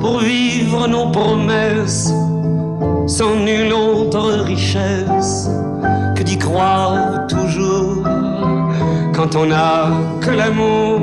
pour 0.00 0.18
vivre 0.20 0.88
nos 0.88 1.10
promesses 1.10 2.12
sans 3.06 3.36
nulle 3.36 3.72
autre 3.72 4.44
richesse 4.44 5.50
que 6.16 6.22
d'y 6.22 6.38
croire 6.38 7.26
toujours. 7.26 8.04
Quand 9.14 9.34
on 9.36 9.46
n'a 9.46 9.90
que 10.20 10.30
l'amour 10.30 11.00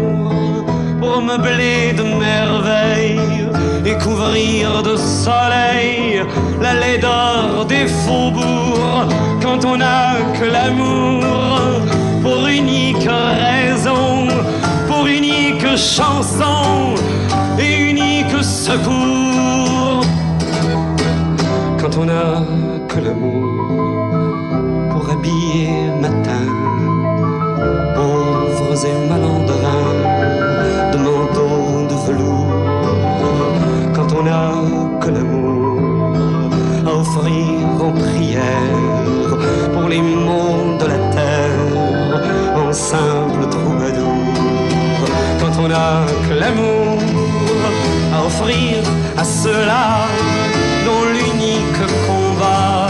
pour 1.01 1.21
meubler 1.21 1.93
de 1.93 2.03
merveilles 2.03 3.49
et 3.85 3.97
couvrir 3.97 4.81
de 4.83 4.95
soleil 4.95 6.23
la 6.61 6.73
laideur 6.73 7.65
des 7.67 7.87
faubourgs. 7.87 9.09
Quand 9.41 9.63
on 9.65 9.77
n'a 9.77 10.15
que 10.39 10.45
l'amour 10.45 11.23
pour 12.25 12.47
unique 12.47 13.07
raison, 13.43 14.27
pour 14.87 15.05
unique 15.05 15.67
chanson 15.77 16.95
et 17.59 17.91
unique 17.91 18.37
secours. 18.41 20.01
Quand 21.79 21.93
on 22.01 22.05
n'a 22.05 22.41
que 22.89 22.99
l'amour 23.05 23.45
pour 24.89 25.03
habiller 25.13 25.69
matin, 26.01 26.47
pauvres 27.95 28.85
et 28.91 28.97
malandrins 29.11 29.93
de 30.93 30.97
manteaux 31.07 31.85
de 31.91 31.97
velours, 32.07 32.55
quand 33.95 34.09
on 34.19 34.23
n'a 34.23 34.45
que 34.99 35.09
l'amour 35.11 35.77
à 36.87 36.91
offrir 37.03 37.59
en 37.87 37.91
prière 37.91 38.73
pour 39.73 39.87
les 39.89 40.01
monts 40.01 40.54
simple 42.75 43.47
troubadour, 43.49 44.33
quand 45.39 45.63
on 45.63 45.67
n'a 45.69 46.05
que 46.27 46.33
l'amour 46.33 46.99
à 48.13 48.25
offrir 48.25 48.83
à 49.17 49.23
ceux-là 49.23 50.07
dont 50.85 51.05
l'unique 51.15 51.85
combat 52.05 52.87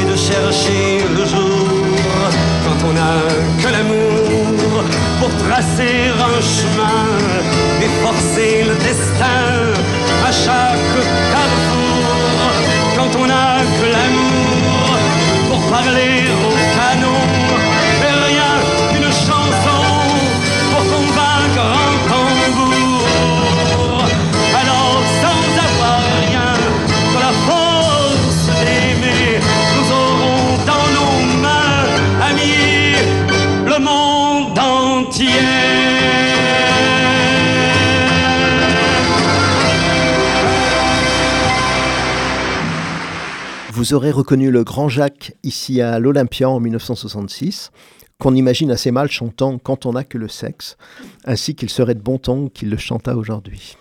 est 0.00 0.10
de 0.10 0.16
chercher 0.16 1.04
le 1.16 1.24
jour. 1.26 1.68
Quand 2.64 2.88
on 2.88 2.92
n'a 2.94 3.14
que 3.62 3.68
l'amour 3.70 4.84
pour 5.20 5.30
tracer 5.46 6.08
un 6.32 6.40
chemin 6.40 7.02
et 7.82 7.90
forcer 8.02 8.64
le 8.68 8.74
destin 8.88 9.49
Vous 43.90 43.96
aurez 43.96 44.12
reconnu 44.12 44.52
le 44.52 44.62
grand 44.62 44.88
Jacques 44.88 45.32
ici 45.42 45.80
à 45.80 45.98
l'Olympia 45.98 46.48
en 46.48 46.60
1966, 46.60 47.72
qu'on 48.20 48.36
imagine 48.36 48.70
assez 48.70 48.92
mal 48.92 49.10
chantant 49.10 49.58
Quand 49.58 49.84
on 49.84 49.94
n'a 49.94 50.04
que 50.04 50.16
le 50.16 50.28
sexe, 50.28 50.76
ainsi 51.24 51.56
qu'il 51.56 51.70
serait 51.70 51.96
de 51.96 52.00
bon 52.00 52.16
ton 52.16 52.48
qu'il 52.48 52.70
le 52.70 52.76
chanta 52.76 53.16
aujourd'hui. 53.16 53.76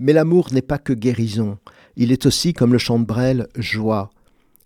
Mais 0.00 0.12
l'amour 0.12 0.48
n'est 0.52 0.60
pas 0.60 0.78
que 0.78 0.92
guérison, 0.92 1.58
il 1.94 2.10
est 2.10 2.26
aussi, 2.26 2.52
comme 2.52 2.72
le 2.72 2.80
chante 2.80 3.06
Brel, 3.06 3.46
joie, 3.54 4.10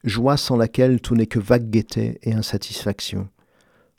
joie 0.05 0.39
sans 0.39 0.57
laquelle 0.57 1.03
tout 1.03 1.15
n'est 1.15 1.27
que 1.27 1.39
vague 1.39 1.69
gaieté 1.69 2.19
et 2.23 2.33
insatisfaction. 2.33 3.29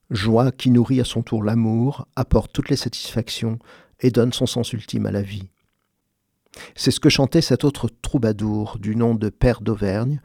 Joie 0.10 0.52
qui 0.52 0.72
nourrit 0.72 1.02
à 1.02 1.06
son 1.06 1.22
tour 1.22 1.44
l'amour, 1.44 2.08
apporte 2.16 2.52
toutes 2.52 2.70
les 2.70 2.78
satisfactions 2.78 3.60
et 4.00 4.10
donne 4.10 4.34
son 4.34 4.48
sens 4.48 4.74
ultime 4.74 5.06
à 5.06 5.12
la 5.12 5.22
vie. 5.22 5.50
C'est 6.76 6.92
ce 6.92 7.00
que 7.00 7.10
chantait 7.10 7.42
cet 7.42 7.64
autre 7.64 7.90
troubadour 8.02 8.78
du 8.80 8.96
nom 8.96 9.16
de 9.16 9.30
Père 9.30 9.62
d'Auvergne, 9.62 10.22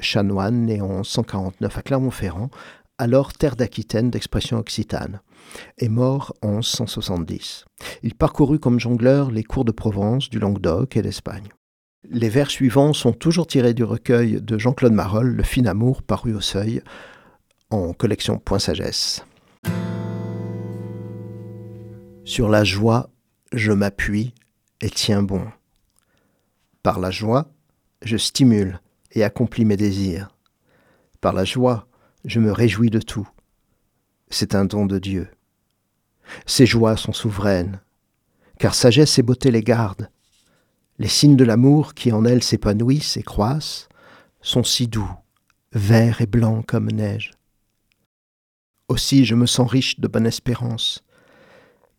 chanoine 0.00 0.66
né 0.66 0.80
en 0.80 1.02
149 1.02 1.78
à 1.78 1.82
Clermont-Ferrand, 1.82 2.50
alors 2.98 3.32
terre 3.32 3.56
d'Aquitaine 3.56 4.10
d'expression 4.10 4.58
occitane, 4.58 5.20
et 5.78 5.88
mort 5.88 6.34
en 6.42 6.56
1170. 6.56 7.64
Il 8.02 8.14
parcourut 8.14 8.58
comme 8.58 8.78
jongleur 8.78 9.30
les 9.30 9.44
cours 9.44 9.64
de 9.64 9.72
Provence, 9.72 10.28
du 10.28 10.38
Languedoc 10.38 10.96
et 10.96 11.02
d'Espagne. 11.02 11.48
Les 12.08 12.28
vers 12.28 12.50
suivants 12.50 12.92
sont 12.92 13.12
toujours 13.12 13.46
tirés 13.46 13.74
du 13.74 13.84
recueil 13.84 14.40
de 14.40 14.58
Jean-Claude 14.58 14.92
Marolles, 14.92 15.34
Le 15.34 15.42
fin 15.42 15.66
amour, 15.66 16.02
paru 16.02 16.34
au 16.34 16.40
seuil 16.40 16.82
en 17.70 17.92
collection 17.92 18.38
Point 18.38 18.58
Sagesse. 18.58 19.24
Sur 22.24 22.48
la 22.48 22.64
joie, 22.64 23.10
je 23.52 23.72
m'appuie 23.72 24.34
et 24.80 24.90
tiens 24.90 25.22
bon. 25.22 25.44
Par 26.82 26.98
la 26.98 27.10
joie, 27.10 27.52
je 28.02 28.16
stimule 28.16 28.80
et 29.12 29.22
accomplis 29.22 29.64
mes 29.64 29.76
désirs. 29.76 30.34
Par 31.20 31.32
la 31.34 31.44
joie, 31.44 31.86
je 32.24 32.40
me 32.40 32.52
réjouis 32.52 32.90
de 32.90 33.00
tout. 33.00 33.28
C'est 34.30 34.54
un 34.54 34.64
don 34.64 34.86
de 34.86 34.98
Dieu. 34.98 35.28
Ces 36.46 36.66
joies 36.66 36.96
sont 36.96 37.12
souveraines, 37.12 37.80
car 38.58 38.74
sagesse 38.74 39.18
et 39.18 39.22
beauté 39.22 39.50
les 39.50 39.62
gardent. 39.62 40.10
Les 40.98 41.08
signes 41.08 41.36
de 41.36 41.44
l'amour 41.44 41.94
qui 41.94 42.12
en 42.12 42.24
elles 42.24 42.42
s'épanouissent 42.42 43.16
et 43.16 43.22
croissent 43.22 43.88
sont 44.40 44.64
si 44.64 44.86
doux, 44.86 45.10
verts 45.72 46.20
et 46.20 46.26
blancs 46.26 46.64
comme 46.66 46.90
neige. 46.90 47.32
Aussi 48.88 49.24
je 49.24 49.34
me 49.34 49.46
sens 49.46 49.70
riche 49.70 50.00
de 50.00 50.08
bonne 50.08 50.26
espérance, 50.26 51.04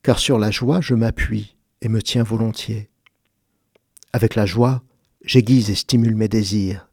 car 0.03 0.19
sur 0.19 0.39
la 0.39 0.51
joie 0.51 0.81
je 0.81 0.95
m'appuie 0.95 1.55
et 1.81 1.89
me 1.89 2.01
tiens 2.01 2.23
volontiers. 2.23 2.90
Avec 4.13 4.35
la 4.35 4.45
joie, 4.45 4.83
j'aiguise 5.23 5.69
et 5.69 5.75
stimule 5.75 6.15
mes 6.15 6.27
désirs. 6.27 6.89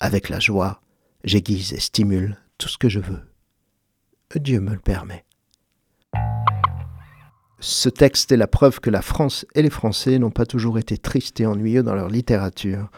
Avec 0.00 0.28
la 0.28 0.38
joie, 0.38 0.82
j'aiguise 1.24 1.72
et 1.72 1.80
stimule 1.80 2.36
tout 2.58 2.68
ce 2.68 2.76
que 2.76 2.90
je 2.90 3.00
veux. 3.00 3.22
Dieu 4.36 4.60
me 4.60 4.72
le 4.72 4.78
permet. 4.78 5.24
Ce 7.58 7.88
texte 7.88 8.32
est 8.32 8.36
la 8.36 8.46
preuve 8.46 8.80
que 8.80 8.90
la 8.90 9.00
France 9.00 9.46
et 9.54 9.62
les 9.62 9.70
Français 9.70 10.18
n'ont 10.18 10.30
pas 10.30 10.44
toujours 10.44 10.78
été 10.78 10.98
tristes 10.98 11.40
et 11.40 11.46
ennuyeux 11.46 11.82
dans 11.82 11.94
leur 11.94 12.08
littérature. 12.08 12.90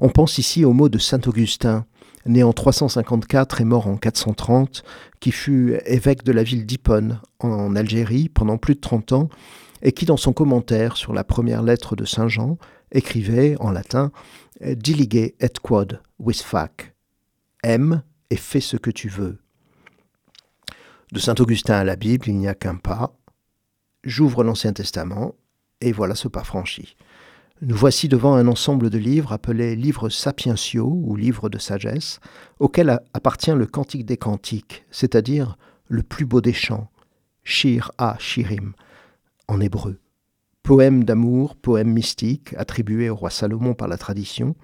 On 0.00 0.08
pense 0.08 0.38
ici 0.38 0.64
au 0.64 0.72
mot 0.72 0.88
de 0.88 0.98
saint 0.98 1.20
Augustin, 1.26 1.86
né 2.26 2.42
en 2.42 2.52
354 2.52 3.60
et 3.60 3.64
mort 3.64 3.86
en 3.86 3.96
430, 3.96 4.82
qui 5.20 5.30
fut 5.30 5.78
évêque 5.86 6.24
de 6.24 6.32
la 6.32 6.42
ville 6.42 6.66
d'Hippone, 6.66 7.20
en 7.38 7.76
Algérie, 7.76 8.28
pendant 8.28 8.58
plus 8.58 8.74
de 8.74 8.80
30 8.80 9.12
ans, 9.12 9.28
et 9.82 9.92
qui, 9.92 10.06
dans 10.06 10.16
son 10.16 10.32
commentaire 10.32 10.96
sur 10.96 11.12
la 11.12 11.22
première 11.22 11.62
lettre 11.62 11.94
de 11.94 12.04
Saint 12.04 12.28
Jean, 12.28 12.58
écrivait 12.92 13.56
en 13.60 13.70
latin 13.70 14.12
Dilige 14.60 15.32
et 15.38 15.48
quod 15.62 16.00
vis 16.18 16.42
fac. 16.42 16.94
Aime 17.62 18.02
et 18.30 18.36
fais 18.36 18.60
ce 18.60 18.76
que 18.76 18.90
tu 18.90 19.08
veux. 19.08 19.38
De 21.12 21.18
saint 21.18 21.34
Augustin 21.38 21.74
à 21.74 21.84
la 21.84 21.96
Bible, 21.96 22.28
il 22.28 22.36
n'y 22.36 22.48
a 22.48 22.54
qu'un 22.54 22.76
pas. 22.76 23.16
J'ouvre 24.02 24.44
l'Ancien 24.44 24.72
Testament, 24.72 25.34
et 25.80 25.92
voilà 25.92 26.14
ce 26.14 26.28
pas 26.28 26.44
franchi. 26.44 26.96
Nous 27.62 27.76
voici 27.76 28.08
devant 28.08 28.34
un 28.34 28.48
ensemble 28.48 28.90
de 28.90 28.98
livres 28.98 29.32
appelés 29.32 29.76
livres 29.76 30.08
sapientiaux 30.08 30.92
ou 31.04 31.16
livres 31.16 31.48
de 31.48 31.58
sagesse, 31.58 32.20
auquel 32.58 33.00
appartient 33.14 33.52
le 33.52 33.66
Cantique 33.66 34.04
des 34.04 34.16
Cantiques, 34.16 34.84
c'est-à-dire 34.90 35.56
le 35.88 36.02
plus 36.02 36.26
beau 36.26 36.40
des 36.40 36.52
chants, 36.52 36.90
Shir 37.44 37.92
a 37.98 38.16
Shirim, 38.18 38.74
en 39.48 39.60
hébreu. 39.60 39.98
Poème 40.66 41.04
d'amour, 41.04 41.54
poème 41.54 41.92
mystique, 41.92 42.52
attribué 42.58 43.08
au 43.08 43.14
roi 43.14 43.30
Salomon 43.30 43.74
par 43.74 43.86
la 43.86 43.96
tradition, 43.96 44.56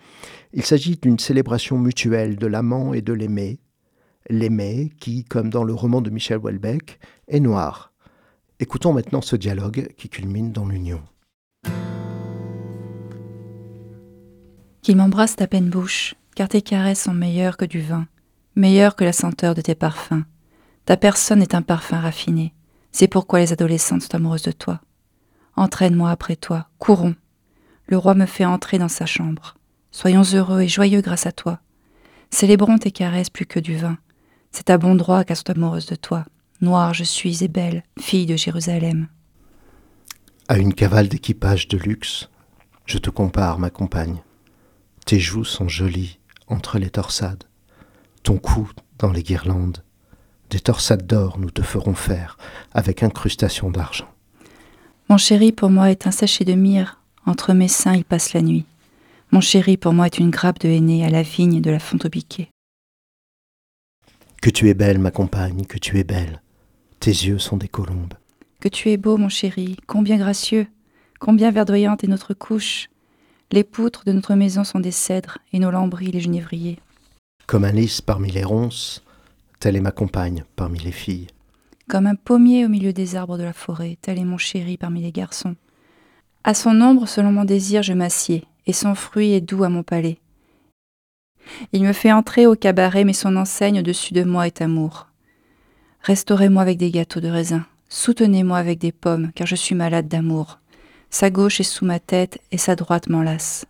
il 0.53 0.65
s'agit 0.65 0.97
d'une 0.97 1.21
célébration 1.21 1.79
mutuelle 1.79 2.35
de 2.35 2.49
l'amant 2.49 2.93
et 2.93 3.03
de 3.03 3.13
l'aimé, 3.13 3.61
l'aimé 4.29 4.91
qui, 4.99 5.23
comme 5.23 5.49
dans 5.49 5.63
le 5.63 5.73
roman 5.73 6.01
de 6.01 6.11
Michel 6.11 6.39
Houellebecq, 6.39 6.99
est 7.29 7.39
noir. 7.39 7.93
Écoutons 8.59 8.93
maintenant 8.93 9.21
ce 9.21 9.37
dialogue 9.37 9.95
qui 9.97 10.09
culmine 10.09 10.51
dans 10.51 10.67
l'union. 10.67 11.01
qu'il 14.83 14.97
m'embrasse 14.97 15.37
ta 15.37 15.47
peine 15.47 15.71
bouche, 15.71 16.17
car 16.35 16.49
tes 16.49 16.63
caresses 16.63 17.03
sont 17.03 17.15
meilleures 17.15 17.57
que 17.57 17.65
du 17.65 17.81
vin, 17.81 18.09
meilleures 18.57 18.97
que 18.97 19.05
la 19.05 19.13
senteur 19.13 19.55
de 19.55 19.61
tes 19.61 19.77
parfums. 19.77 20.25
Ta 20.85 20.97
personne 20.97 21.43
est 21.43 21.55
un 21.55 21.63
parfum 21.63 22.01
raffiné, 22.01 22.55
c'est 22.91 23.07
pourquoi 23.07 23.39
les 23.39 23.53
adolescentes 23.53 24.03
sont 24.03 24.17
amoureuses 24.17 24.43
de 24.43 24.51
toi. 24.51 24.81
Entraîne-moi 25.57 26.11
après 26.11 26.37
toi, 26.37 26.69
courons. 26.79 27.15
Le 27.87 27.99
roi 27.99 28.15
me 28.15 28.27
fait 28.27 28.45
entrer 28.45 28.79
dans 28.79 28.89
sa 28.89 29.07
chambre. 29.07 29.57
Soyons 29.91 30.23
heureux 30.23 30.63
et 30.63 30.69
joyeux 30.69 31.03
grâce 31.03 31.27
à 31.27 31.33
toi. 31.33 31.61
Célébrons 32.31 32.79
tes 32.79 32.91
caresses 32.91 33.31
plus 33.31 33.47
que 33.47 33.61
du 33.61 33.77
vin. 33.77 33.99
C'est 34.51 34.71
à 34.71 34.79
bon 34.79 34.95
droit 34.95 35.25
qu'elles 35.25 35.37
sont 35.37 35.51
amoureuses 35.51 35.87
de 35.87 35.95
toi. 35.95 36.25
Noire 36.61 36.95
je 36.95 37.05
suis 37.05 37.45
et 37.45 37.49
belle, 37.49 37.83
fille 37.99 38.27
de 38.27 38.37
Jérusalem. 38.37 39.09
À 40.49 40.59
une 40.59 40.75
cavale 40.75 41.09
d'équipage 41.09 41.69
de 41.69 41.77
luxe, 41.77 42.29
je 42.87 42.99
te 42.99 43.11
compare, 43.11 43.59
ma 43.59 43.71
compagne. 43.71 44.23
Tes 45.07 45.19
joues 45.19 45.45
sont 45.45 45.69
jolies 45.69 46.19
entre 46.47 46.79
les 46.79 46.91
torsades, 46.91 47.45
ton 48.23 48.39
cou 48.39 48.71
dans 48.99 49.11
les 49.11 49.23
guirlandes. 49.23 49.83
Des 50.51 50.61
torsades 50.61 51.07
d'or 51.07 51.39
nous 51.39 51.51
te 51.51 51.63
ferons 51.63 51.95
faire, 51.95 52.37
avec 52.73 53.03
incrustation 53.03 53.71
d'argent. 53.71 54.12
Mon 55.13 55.19
chéri 55.19 55.53
pour 55.53 55.69
moi 55.69 55.91
est 55.91 56.07
un 56.07 56.11
sachet 56.11 56.47
de 56.47 56.55
myrrhe, 56.55 56.97
entre 57.27 57.53
mes 57.53 57.69
seins 57.69 57.95
il 57.95 58.03
passe 58.03 58.33
la 58.33 58.41
nuit. 58.41 58.65
Mon 59.31 59.43
chéri 59.43 59.77
pour 59.77 59.93
moi 59.93 60.07
est 60.07 60.17
une 60.17 60.31
grappe 60.31 60.61
de 60.61 60.71
henné 60.71 61.05
à 61.05 61.11
la 61.11 61.21
vigne 61.21 61.61
de 61.61 61.71
la 61.71 61.81
fonte 61.81 62.07
au 62.07 62.09
biquet. 62.09 62.49
Que 64.41 64.49
tu 64.49 64.71
es 64.71 64.75
belle, 64.75 64.99
ma 64.99 65.11
compagne, 65.11 65.67
que 65.67 65.77
tu 65.77 65.99
es 65.99 66.03
belle. 66.03 66.41
Tes 66.99 67.11
yeux 67.11 67.39
sont 67.39 67.59
des 67.59 67.69
colombes. 67.69 68.15
Que 68.59 68.71
tu 68.71 68.89
es 68.89 68.97
beau, 68.97 69.19
mon 69.19 69.29
chéri, 69.29 69.77
combien 69.87 70.17
gracieux, 70.17 70.67
combien 71.21 71.51
verdoyante 71.51 72.03
est 72.05 72.09
notre 72.09 72.33
couche, 72.33 72.89
les 73.51 73.65
poutres 73.65 74.05
de 74.07 74.13
notre 74.13 74.35
maison 74.35 74.65
sont 74.65 74.81
des 74.81 74.93
cèdres 74.93 75.37
et 75.53 75.59
nos 75.59 75.71
lambris 75.71 76.11
les 76.11 76.21
genévriers. 76.21 76.79
Comme 77.47 77.65
un 77.65 77.73
lys 77.73 78.01
parmi 78.01 78.31
les 78.31 78.45
ronces, 78.45 79.05
telle 79.61 79.77
est 79.77 79.83
ma 79.83 79.93
compagne 79.93 80.45
parmi 80.57 80.79
les 80.79 80.91
filles. 80.91 81.27
Comme 81.89 82.07
un 82.07 82.15
pommier 82.15 82.65
au 82.65 82.69
milieu 82.69 82.93
des 82.93 83.17
arbres 83.17 83.39
de 83.39 83.43
la 83.43 83.53
forêt, 83.53 83.99
tel 84.01 84.19
est 84.19 84.25
mon 84.25 84.39
chéri 84.39 84.77
parmi 84.77 85.03
les 85.03 85.13
garçons. 85.13 85.57
À 86.45 86.55
son 86.55 86.81
ombre, 86.81 87.07
selon 87.07 87.33
mon 87.33 87.45
désir, 87.45 87.83
je 87.83 87.93
m'assieds, 87.93 88.45
et 88.67 88.73
son 88.73 88.95
fruit 88.95 89.33
est 89.33 89.41
doux 89.41 89.65
à 89.65 89.69
mon 89.69 89.83
palais. 89.83 90.19
Il 91.73 91.83
me 91.83 91.93
fait 91.93 92.13
entrer 92.13 92.47
au 92.47 92.55
cabaret, 92.55 93.05
mais 93.05 93.13
son 93.13 93.37
enseigne 93.37 93.81
au-dessus 93.81 94.15
de 94.15 94.23
moi 94.25 94.47
est 94.47 94.61
amour. 94.61 95.09
Restaurez-moi 96.03 96.63
avec 96.63 96.79
des 96.79 96.91
gâteaux 96.91 97.21
de 97.21 97.29
raisin, 97.29 97.65
soutenez-moi 97.89 98.59
avec 98.59 98.79
des 98.79 98.93
pommes, 98.93 99.31
car 99.35 99.47
je 99.47 99.57
suis 99.57 99.75
malade 99.75 100.09
d'amour. 100.09 100.59
Sa 101.11 101.31
gauche 101.31 101.61
est 101.61 101.65
sous 101.65 101.85
ma 101.85 102.01
tête 102.01 102.41
et 102.51 102.59
sa 102.59 102.75
droite 102.75 103.09
m'enlace. 103.09 103.67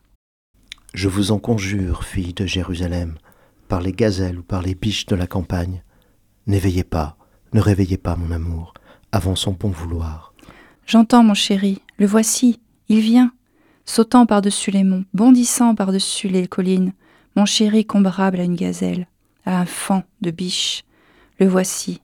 Je 0.94 1.08
vous 1.08 1.32
en 1.32 1.38
conjure, 1.38 2.04
fille 2.04 2.34
de 2.34 2.46
Jérusalem, 2.46 3.16
par 3.68 3.80
les 3.80 3.92
gazelles 3.92 4.38
ou 4.38 4.42
par 4.42 4.62
les 4.62 4.74
biches 4.74 5.06
de 5.06 5.16
la 5.16 5.26
campagne, 5.26 5.82
n'éveillez 6.46 6.84
pas, 6.84 7.16
ne 7.52 7.60
réveillez 7.60 7.98
pas 7.98 8.16
mon 8.16 8.30
amour, 8.30 8.74
avant 9.12 9.36
son 9.36 9.52
bon 9.52 9.70
vouloir. 9.70 10.32
J'entends, 10.86 11.22
mon 11.22 11.34
chéri, 11.34 11.80
le 11.98 12.06
voici, 12.06 12.60
il 12.88 13.00
vient, 13.00 13.32
sautant 13.84 14.26
par-dessus 14.26 14.70
les 14.70 14.84
monts, 14.84 15.04
bondissant 15.14 15.74
par-dessus 15.74 16.28
les 16.28 16.46
collines, 16.46 16.92
mon 17.36 17.46
chéri 17.46 17.84
comparable 17.84 18.40
à 18.40 18.44
une 18.44 18.56
gazelle, 18.56 19.06
à 19.44 19.60
un 19.60 19.66
fan 19.66 20.04
de 20.20 20.30
biche. 20.30 20.84
Le 21.38 21.46
voici, 21.46 22.00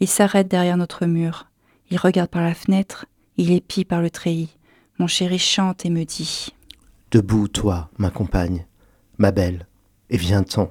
il 0.00 0.08
s'arrête 0.08 0.48
derrière 0.48 0.76
notre 0.76 1.06
mur, 1.06 1.46
il 1.90 1.96
regarde 1.96 2.30
par 2.30 2.42
la 2.42 2.54
fenêtre, 2.54 3.06
il 3.36 3.52
épie 3.52 3.84
par 3.84 4.02
le 4.02 4.10
treillis. 4.10 4.56
Mon 4.98 5.06
chéri 5.06 5.38
chante 5.38 5.86
et 5.86 5.90
me 5.90 6.04
dit. 6.04 6.48
Debout, 7.12 7.48
toi, 7.48 7.88
ma 7.98 8.10
compagne, 8.10 8.66
ma 9.16 9.30
belle, 9.30 9.66
et 10.10 10.16
viens-t'en. 10.16 10.70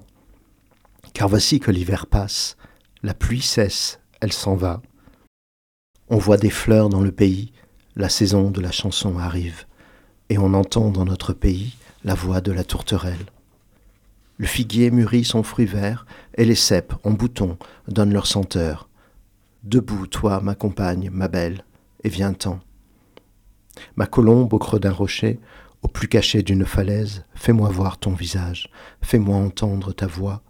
Car 1.13 1.29
voici 1.29 1.59
que 1.59 1.71
l'hiver 1.71 2.07
passe, 2.07 2.57
la 3.03 3.13
pluie 3.13 3.41
cesse, 3.41 3.99
elle 4.21 4.33
s'en 4.33 4.55
va. 4.55 4.81
On 6.09 6.17
voit 6.17 6.37
des 6.37 6.49
fleurs 6.49 6.89
dans 6.89 7.01
le 7.01 7.11
pays, 7.11 7.51
la 7.95 8.09
saison 8.09 8.51
de 8.51 8.61
la 8.61 8.71
chanson 8.71 9.17
arrive, 9.17 9.65
et 10.29 10.37
on 10.37 10.53
entend 10.53 10.89
dans 10.89 11.05
notre 11.05 11.33
pays 11.33 11.75
la 12.03 12.13
voix 12.13 12.41
de 12.41 12.51
la 12.51 12.63
tourterelle. 12.63 13.25
Le 14.37 14.45
figuier 14.45 14.91
mûrit 14.91 15.25
son 15.25 15.43
fruit 15.43 15.65
vert, 15.65 16.05
et 16.35 16.45
les 16.45 16.55
cèpes 16.55 16.93
en 17.03 17.11
bouton 17.11 17.57
donnent 17.87 18.13
leur 18.13 18.27
senteur. 18.27 18.87
Debout, 19.63 20.07
toi, 20.07 20.39
ma 20.41 20.55
compagne, 20.55 21.09
ma 21.11 21.27
belle, 21.27 21.65
et 22.03 22.09
viens-t'en. 22.09 22.59
Ma 23.95 24.05
colombe 24.05 24.53
au 24.53 24.59
creux 24.59 24.79
d'un 24.79 24.91
rocher, 24.91 25.39
au 25.81 25.87
plus 25.87 26.07
caché 26.07 26.43
d'une 26.43 26.65
falaise, 26.65 27.25
fais-moi 27.35 27.69
voir 27.69 27.97
ton 27.97 28.11
visage, 28.11 28.69
fais-moi 29.01 29.35
entendre 29.35 29.91
ta 29.91 30.07
voix, 30.07 30.41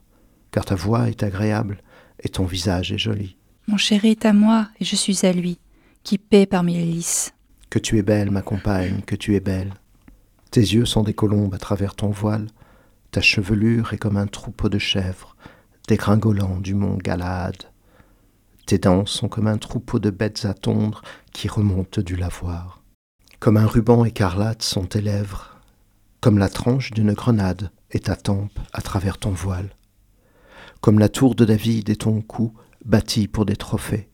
car 0.51 0.65
ta 0.65 0.75
voix 0.75 1.09
est 1.09 1.23
agréable 1.23 1.81
et 2.19 2.29
ton 2.29 2.45
visage 2.45 2.91
est 2.91 2.97
joli. 2.97 3.37
Mon 3.67 3.77
chéri 3.77 4.11
est 4.11 4.25
à 4.25 4.31
moi 4.31 4.69
et 4.79 4.85
je 4.85 4.95
suis 4.95 5.25
à 5.25 5.33
lui, 5.33 5.59
qui 6.03 6.17
paie 6.17 6.45
parmi 6.45 6.75
les 6.75 6.85
lys. 6.85 7.33
Que 7.69 7.79
tu 7.79 7.97
es 7.97 8.01
belle, 8.01 8.31
ma 8.31 8.41
compagne, 8.41 9.01
que 9.01 9.15
tu 9.15 9.35
es 9.35 9.41
belle. 9.41 9.73
Tes 10.51 10.61
yeux 10.61 10.85
sont 10.85 11.03
des 11.03 11.13
colombes 11.13 11.53
à 11.53 11.57
travers 11.57 11.93
ton 11.93 12.09
voile, 12.09 12.47
ta 13.11 13.19
chevelure 13.21 13.91
est 13.91 13.97
comme 13.97 14.15
un 14.15 14.27
troupeau 14.27 14.69
de 14.69 14.77
chèvres, 14.79 15.35
dégringolant 15.89 16.59
du 16.61 16.75
mont 16.75 16.95
Galaad. 16.97 17.57
Tes 18.65 18.77
dents 18.77 19.05
sont 19.05 19.27
comme 19.27 19.47
un 19.47 19.57
troupeau 19.57 19.99
de 19.99 20.09
bêtes 20.11 20.45
à 20.45 20.53
tondre 20.53 21.01
qui 21.33 21.49
remontent 21.49 22.01
du 22.01 22.15
lavoir. 22.15 22.81
Comme 23.39 23.57
un 23.57 23.67
ruban 23.67 24.05
écarlate 24.05 24.63
sont 24.63 24.85
tes 24.85 25.01
lèvres, 25.01 25.57
comme 26.21 26.37
la 26.37 26.49
tranche 26.49 26.91
d'une 26.91 27.13
grenade 27.13 27.71
est 27.91 28.05
ta 28.05 28.15
tempe 28.15 28.59
à 28.73 28.81
travers 28.81 29.17
ton 29.17 29.31
voile. 29.31 29.69
comme 30.79 30.99
la 30.99 31.09
tour 31.09 31.35
de 31.35 31.43
David 31.43 31.89
et 31.89 31.95
ton 31.95 32.21
cou 32.21 32.53
bâti 32.85 33.27
pour 33.27 33.45
des 33.45 33.55
trophées. 33.55 34.09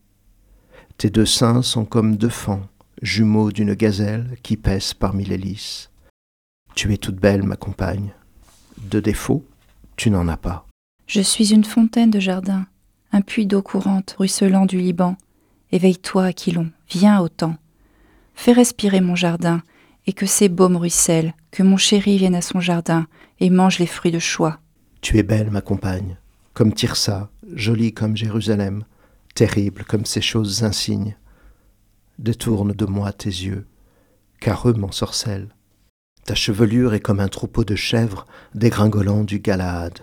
Tes 0.98 1.10
deux 1.10 1.26
seins 1.26 1.62
sont 1.62 1.86
comme 1.86 2.18
deux 2.18 2.30
fans, 2.30 2.68
jumeaux 3.02 3.52
d'une 3.52 3.74
gazelle 3.74 4.38
qui 4.44 4.58
pèse 4.58 4.94
parmi 4.94 5.26
les 5.26 5.38
lys. 5.38 5.90
Tu 6.76 6.94
es 6.94 6.98
toute 6.98 7.16
belle, 7.16 7.44
ma 7.44 7.56
compagne. 7.56 8.14
De 8.78 9.00
défaut, 9.00 9.46
tu 9.96 10.10
n'en 10.10 10.28
as 10.28 10.38
pas. 10.38 10.66
Je 11.08 11.22
suis 11.22 11.54
une 11.54 11.66
fontaine 11.66 12.12
de 12.12 12.20
jardin, 12.20 12.66
un 13.12 13.22
puits 13.22 13.46
d'eau 13.46 13.62
courante 13.62 14.16
ruisselant 14.18 14.66
du 14.66 14.80
Liban. 14.80 15.18
Éveille-toi, 15.72 16.26
Aquilon, 16.26 16.72
viens 16.90 17.20
au 17.20 17.30
temps. 17.30 17.58
Fais 18.34 18.54
respirer 18.54 19.02
mon 19.02 19.16
jardin, 19.16 19.62
et 20.08 20.14
que 20.14 20.26
ces 20.26 20.50
baumes 20.50 20.78
ruissellent, 20.78 21.34
que 21.52 21.64
mon 21.64 21.78
chéri 21.78 22.18
vienne 22.18 22.36
à 22.36 22.42
son 22.42 22.60
jardin 22.60 23.08
et 23.40 23.50
mange 23.50 23.80
les 23.80 23.88
fruits 23.88 24.12
de 24.12 24.20
choix. 24.20 24.60
Tu 25.02 25.18
es 25.18 25.24
belle, 25.24 25.52
ma 25.52 25.62
compagne, 25.62 26.18
comme 26.54 26.74
Tirsa, 26.74 27.32
jolie 27.54 27.94
comme 27.94 28.16
Jérusalem, 28.16 28.86
terrible 29.34 29.84
comme 29.86 30.06
ces 30.06 30.22
choses 30.22 30.64
insignes. 30.64 31.18
Détourne 32.20 32.74
de 32.74 32.86
moi 32.86 33.12
tes 33.12 33.30
yeux, 33.30 33.68
car 34.40 34.70
eux 34.70 34.74
m'ensorcellent. 34.74 35.50
Ta 36.26 36.36
chevelure 36.36 36.94
est 36.94 37.00
comme 37.00 37.20
un 37.20 37.28
troupeau 37.28 37.64
de 37.64 37.76
chèvres 37.76 38.26
dégringolant 38.54 39.24
du 39.24 39.40
Galaad. 39.40 40.00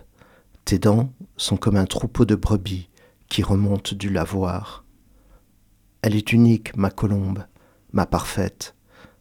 Tes 0.64 0.78
dents 0.78 1.12
sont 1.36 1.56
comme 1.56 1.76
un 1.76 1.86
troupeau 1.86 2.24
de 2.24 2.34
brebis 2.34 2.90
qui 3.28 3.42
remontent 3.42 3.94
du 3.96 4.10
lavoir. 4.10 4.84
Elle 6.02 6.16
est 6.16 6.32
unique, 6.32 6.76
ma 6.76 6.90
colombe, 6.90 7.44
ma 7.92 8.06
parfaite. 8.06 8.74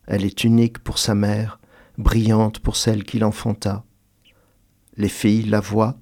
Elle 0.08 0.26
est 0.26 0.44
unique 0.44 0.80
pour 0.80 0.98
sa 0.98 1.14
mère, 1.14 1.60
brillante 1.98 2.60
pour 2.60 2.76
celle 2.76 3.04
qui 3.04 3.20
l'enfanta. 3.20 3.86
Les 4.98 5.10
filles 5.10 5.44
la 5.44 5.60
voient, 5.60 5.98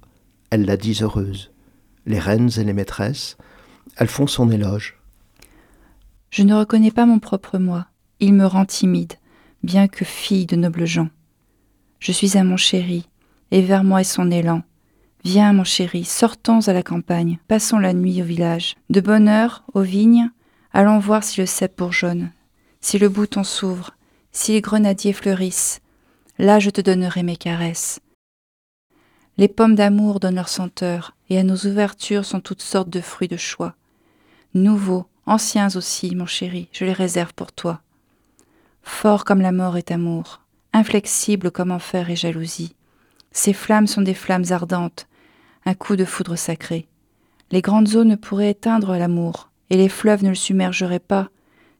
elles 0.50 0.64
la 0.64 0.76
disent 0.76 1.02
heureuse. 1.02 1.50
Les 2.06 2.18
reines 2.18 2.50
et 2.56 2.64
les 2.64 2.72
maîtresses, 2.72 3.36
elles 3.96 4.08
font 4.08 4.26
son 4.26 4.50
éloge. 4.50 4.98
Je 6.30 6.42
ne 6.42 6.54
reconnais 6.54 6.90
pas 6.90 7.06
mon 7.06 7.18
propre 7.18 7.58
moi. 7.58 7.86
Il 8.20 8.34
me 8.34 8.46
rend 8.46 8.64
timide, 8.64 9.14
bien 9.62 9.88
que 9.88 10.04
fille 10.04 10.46
de 10.46 10.56
nobles 10.56 10.86
gens. 10.86 11.08
Je 12.00 12.12
suis 12.12 12.36
à 12.36 12.44
mon 12.44 12.56
chéri, 12.56 13.08
et 13.50 13.62
vers 13.62 13.84
moi 13.84 14.00
est 14.00 14.04
son 14.04 14.30
élan. 14.30 14.62
Viens, 15.24 15.52
mon 15.52 15.64
chéri, 15.64 16.04
sortons 16.04 16.66
à 16.68 16.72
la 16.72 16.82
campagne, 16.82 17.38
passons 17.48 17.78
la 17.78 17.92
nuit 17.92 18.22
au 18.22 18.24
village. 18.24 18.76
De 18.88 19.00
bonne 19.00 19.28
heure, 19.28 19.64
aux 19.74 19.82
vignes, 19.82 20.30
allons 20.72 20.98
voir 20.98 21.24
si 21.24 21.40
le 21.40 21.46
cep 21.46 21.76
bourgeonne, 21.76 22.30
si 22.80 22.98
le 22.98 23.08
bouton 23.08 23.42
s'ouvre, 23.42 23.92
si 24.32 24.52
les 24.52 24.60
grenadiers 24.60 25.12
fleurissent. 25.12 25.80
Là 26.38 26.60
je 26.60 26.70
te 26.70 26.80
donnerai 26.80 27.24
mes 27.24 27.36
caresses. 27.36 28.00
Les 29.38 29.46
pommes 29.46 29.76
d'amour 29.76 30.18
donnent 30.18 30.34
leur 30.34 30.48
senteur, 30.48 31.14
et 31.30 31.38
à 31.38 31.44
nos 31.44 31.54
ouvertures 31.54 32.24
sont 32.24 32.40
toutes 32.40 32.60
sortes 32.60 32.90
de 32.90 33.00
fruits 33.00 33.28
de 33.28 33.36
choix. 33.36 33.76
Nouveaux, 34.52 35.06
anciens 35.26 35.76
aussi, 35.76 36.16
mon 36.16 36.26
chéri, 36.26 36.68
je 36.72 36.84
les 36.84 36.92
réserve 36.92 37.32
pour 37.34 37.52
toi. 37.52 37.80
Fort 38.82 39.24
comme 39.24 39.40
la 39.40 39.52
mort 39.52 39.76
est 39.76 39.92
amour, 39.92 40.40
inflexible 40.72 41.52
comme 41.52 41.70
enfer 41.70 42.10
et 42.10 42.16
jalousie. 42.16 42.74
Ces 43.30 43.52
flammes 43.52 43.86
sont 43.86 44.02
des 44.02 44.14
flammes 44.14 44.46
ardentes, 44.50 45.06
un 45.66 45.74
coup 45.74 45.94
de 45.94 46.04
foudre 46.04 46.34
sacré. 46.34 46.88
Les 47.52 47.62
grandes 47.62 47.94
eaux 47.94 48.04
ne 48.04 48.16
pourraient 48.16 48.50
éteindre 48.50 48.96
l'amour, 48.96 49.50
et 49.70 49.76
les 49.76 49.88
fleuves 49.88 50.24
ne 50.24 50.30
le 50.30 50.34
submergeraient 50.34 50.98
pas. 50.98 51.28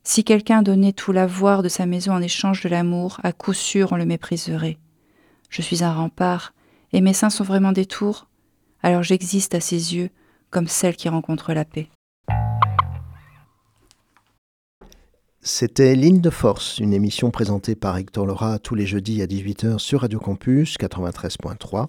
Si 0.04 0.22
quelqu'un 0.22 0.62
donnait 0.62 0.92
tout 0.92 1.10
l'avoir 1.10 1.64
de 1.64 1.68
sa 1.68 1.86
maison 1.86 2.12
en 2.12 2.22
échange 2.22 2.62
de 2.62 2.68
l'amour, 2.68 3.18
à 3.24 3.32
coup 3.32 3.52
sûr 3.52 3.90
on 3.90 3.96
le 3.96 4.06
mépriserait. 4.06 4.78
Je 5.50 5.62
suis 5.62 5.82
un 5.82 5.92
rempart, 5.92 6.52
et 6.92 7.00
mes 7.00 7.12
seins 7.12 7.30
sont 7.30 7.44
vraiment 7.44 7.72
des 7.72 7.86
tours, 7.86 8.28
alors 8.82 9.02
j'existe 9.02 9.54
à 9.54 9.60
ses 9.60 9.94
yeux 9.94 10.10
comme 10.50 10.68
celle 10.68 10.96
qui 10.96 11.08
rencontre 11.08 11.52
la 11.52 11.64
paix. 11.64 11.88
C'était 15.40 15.94
Ligne 15.94 16.20
de 16.20 16.30
Force, 16.30 16.78
une 16.78 16.92
émission 16.92 17.30
présentée 17.30 17.74
par 17.74 17.96
Hector 17.96 18.26
Laura 18.26 18.58
tous 18.58 18.74
les 18.74 18.86
jeudis 18.86 19.22
à 19.22 19.26
18h 19.26 19.78
sur 19.78 20.02
Radio 20.02 20.18
Campus 20.18 20.76
93.3. 20.78 21.86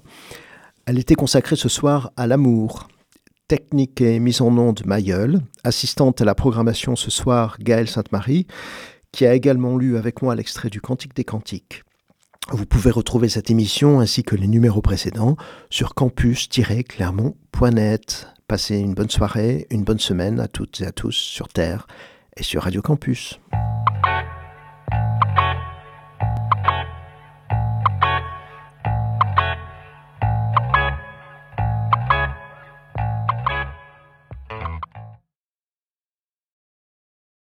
Elle 0.85 0.99
était 0.99 1.15
consacrée 1.15 1.55
ce 1.55 1.67
soir 1.67 2.12
à 2.15 2.25
l'amour. 2.25 2.88
Technique 3.47 3.99
et 4.01 4.19
mise 4.19 4.41
en 4.41 4.55
onde 4.57 4.85
Mayol, 4.85 5.41
assistante 5.63 6.21
à 6.21 6.25
la 6.25 6.35
programmation 6.35 6.95
ce 6.95 7.12
soir 7.12 7.57
Gaëlle 7.59 7.89
Sainte-Marie, 7.89 8.45
qui 9.12 9.25
a 9.25 9.33
également 9.33 9.77
lu 9.77 9.97
avec 9.97 10.21
moi 10.21 10.35
l'extrait 10.35 10.69
du 10.69 10.79
Cantique 10.79 11.15
des 11.15 11.23
Cantiques. 11.23 11.83
Vous 12.51 12.65
pouvez 12.65 12.89
retrouver 12.89 13.29
cette 13.29 13.51
émission 13.51 13.99
ainsi 13.99 14.23
que 14.23 14.35
les 14.35 14.47
numéros 14.47 14.81
précédents 14.81 15.38
sur 15.69 15.93
campus-clermont.net. 15.93 18.27
Passez 18.47 18.79
une 18.79 18.95
bonne 18.95 19.12
soirée, 19.12 19.67
une 19.69 19.83
bonne 19.83 19.99
semaine 19.99 20.39
à 20.39 20.47
toutes 20.47 20.81
et 20.81 20.88
à 20.88 20.91
tous 20.91 21.12
sur 21.12 21.49
Terre 21.49 21.85
et 22.35 22.41
sur 22.41 22.63
Radio 22.63 22.81
Campus. 22.81 23.39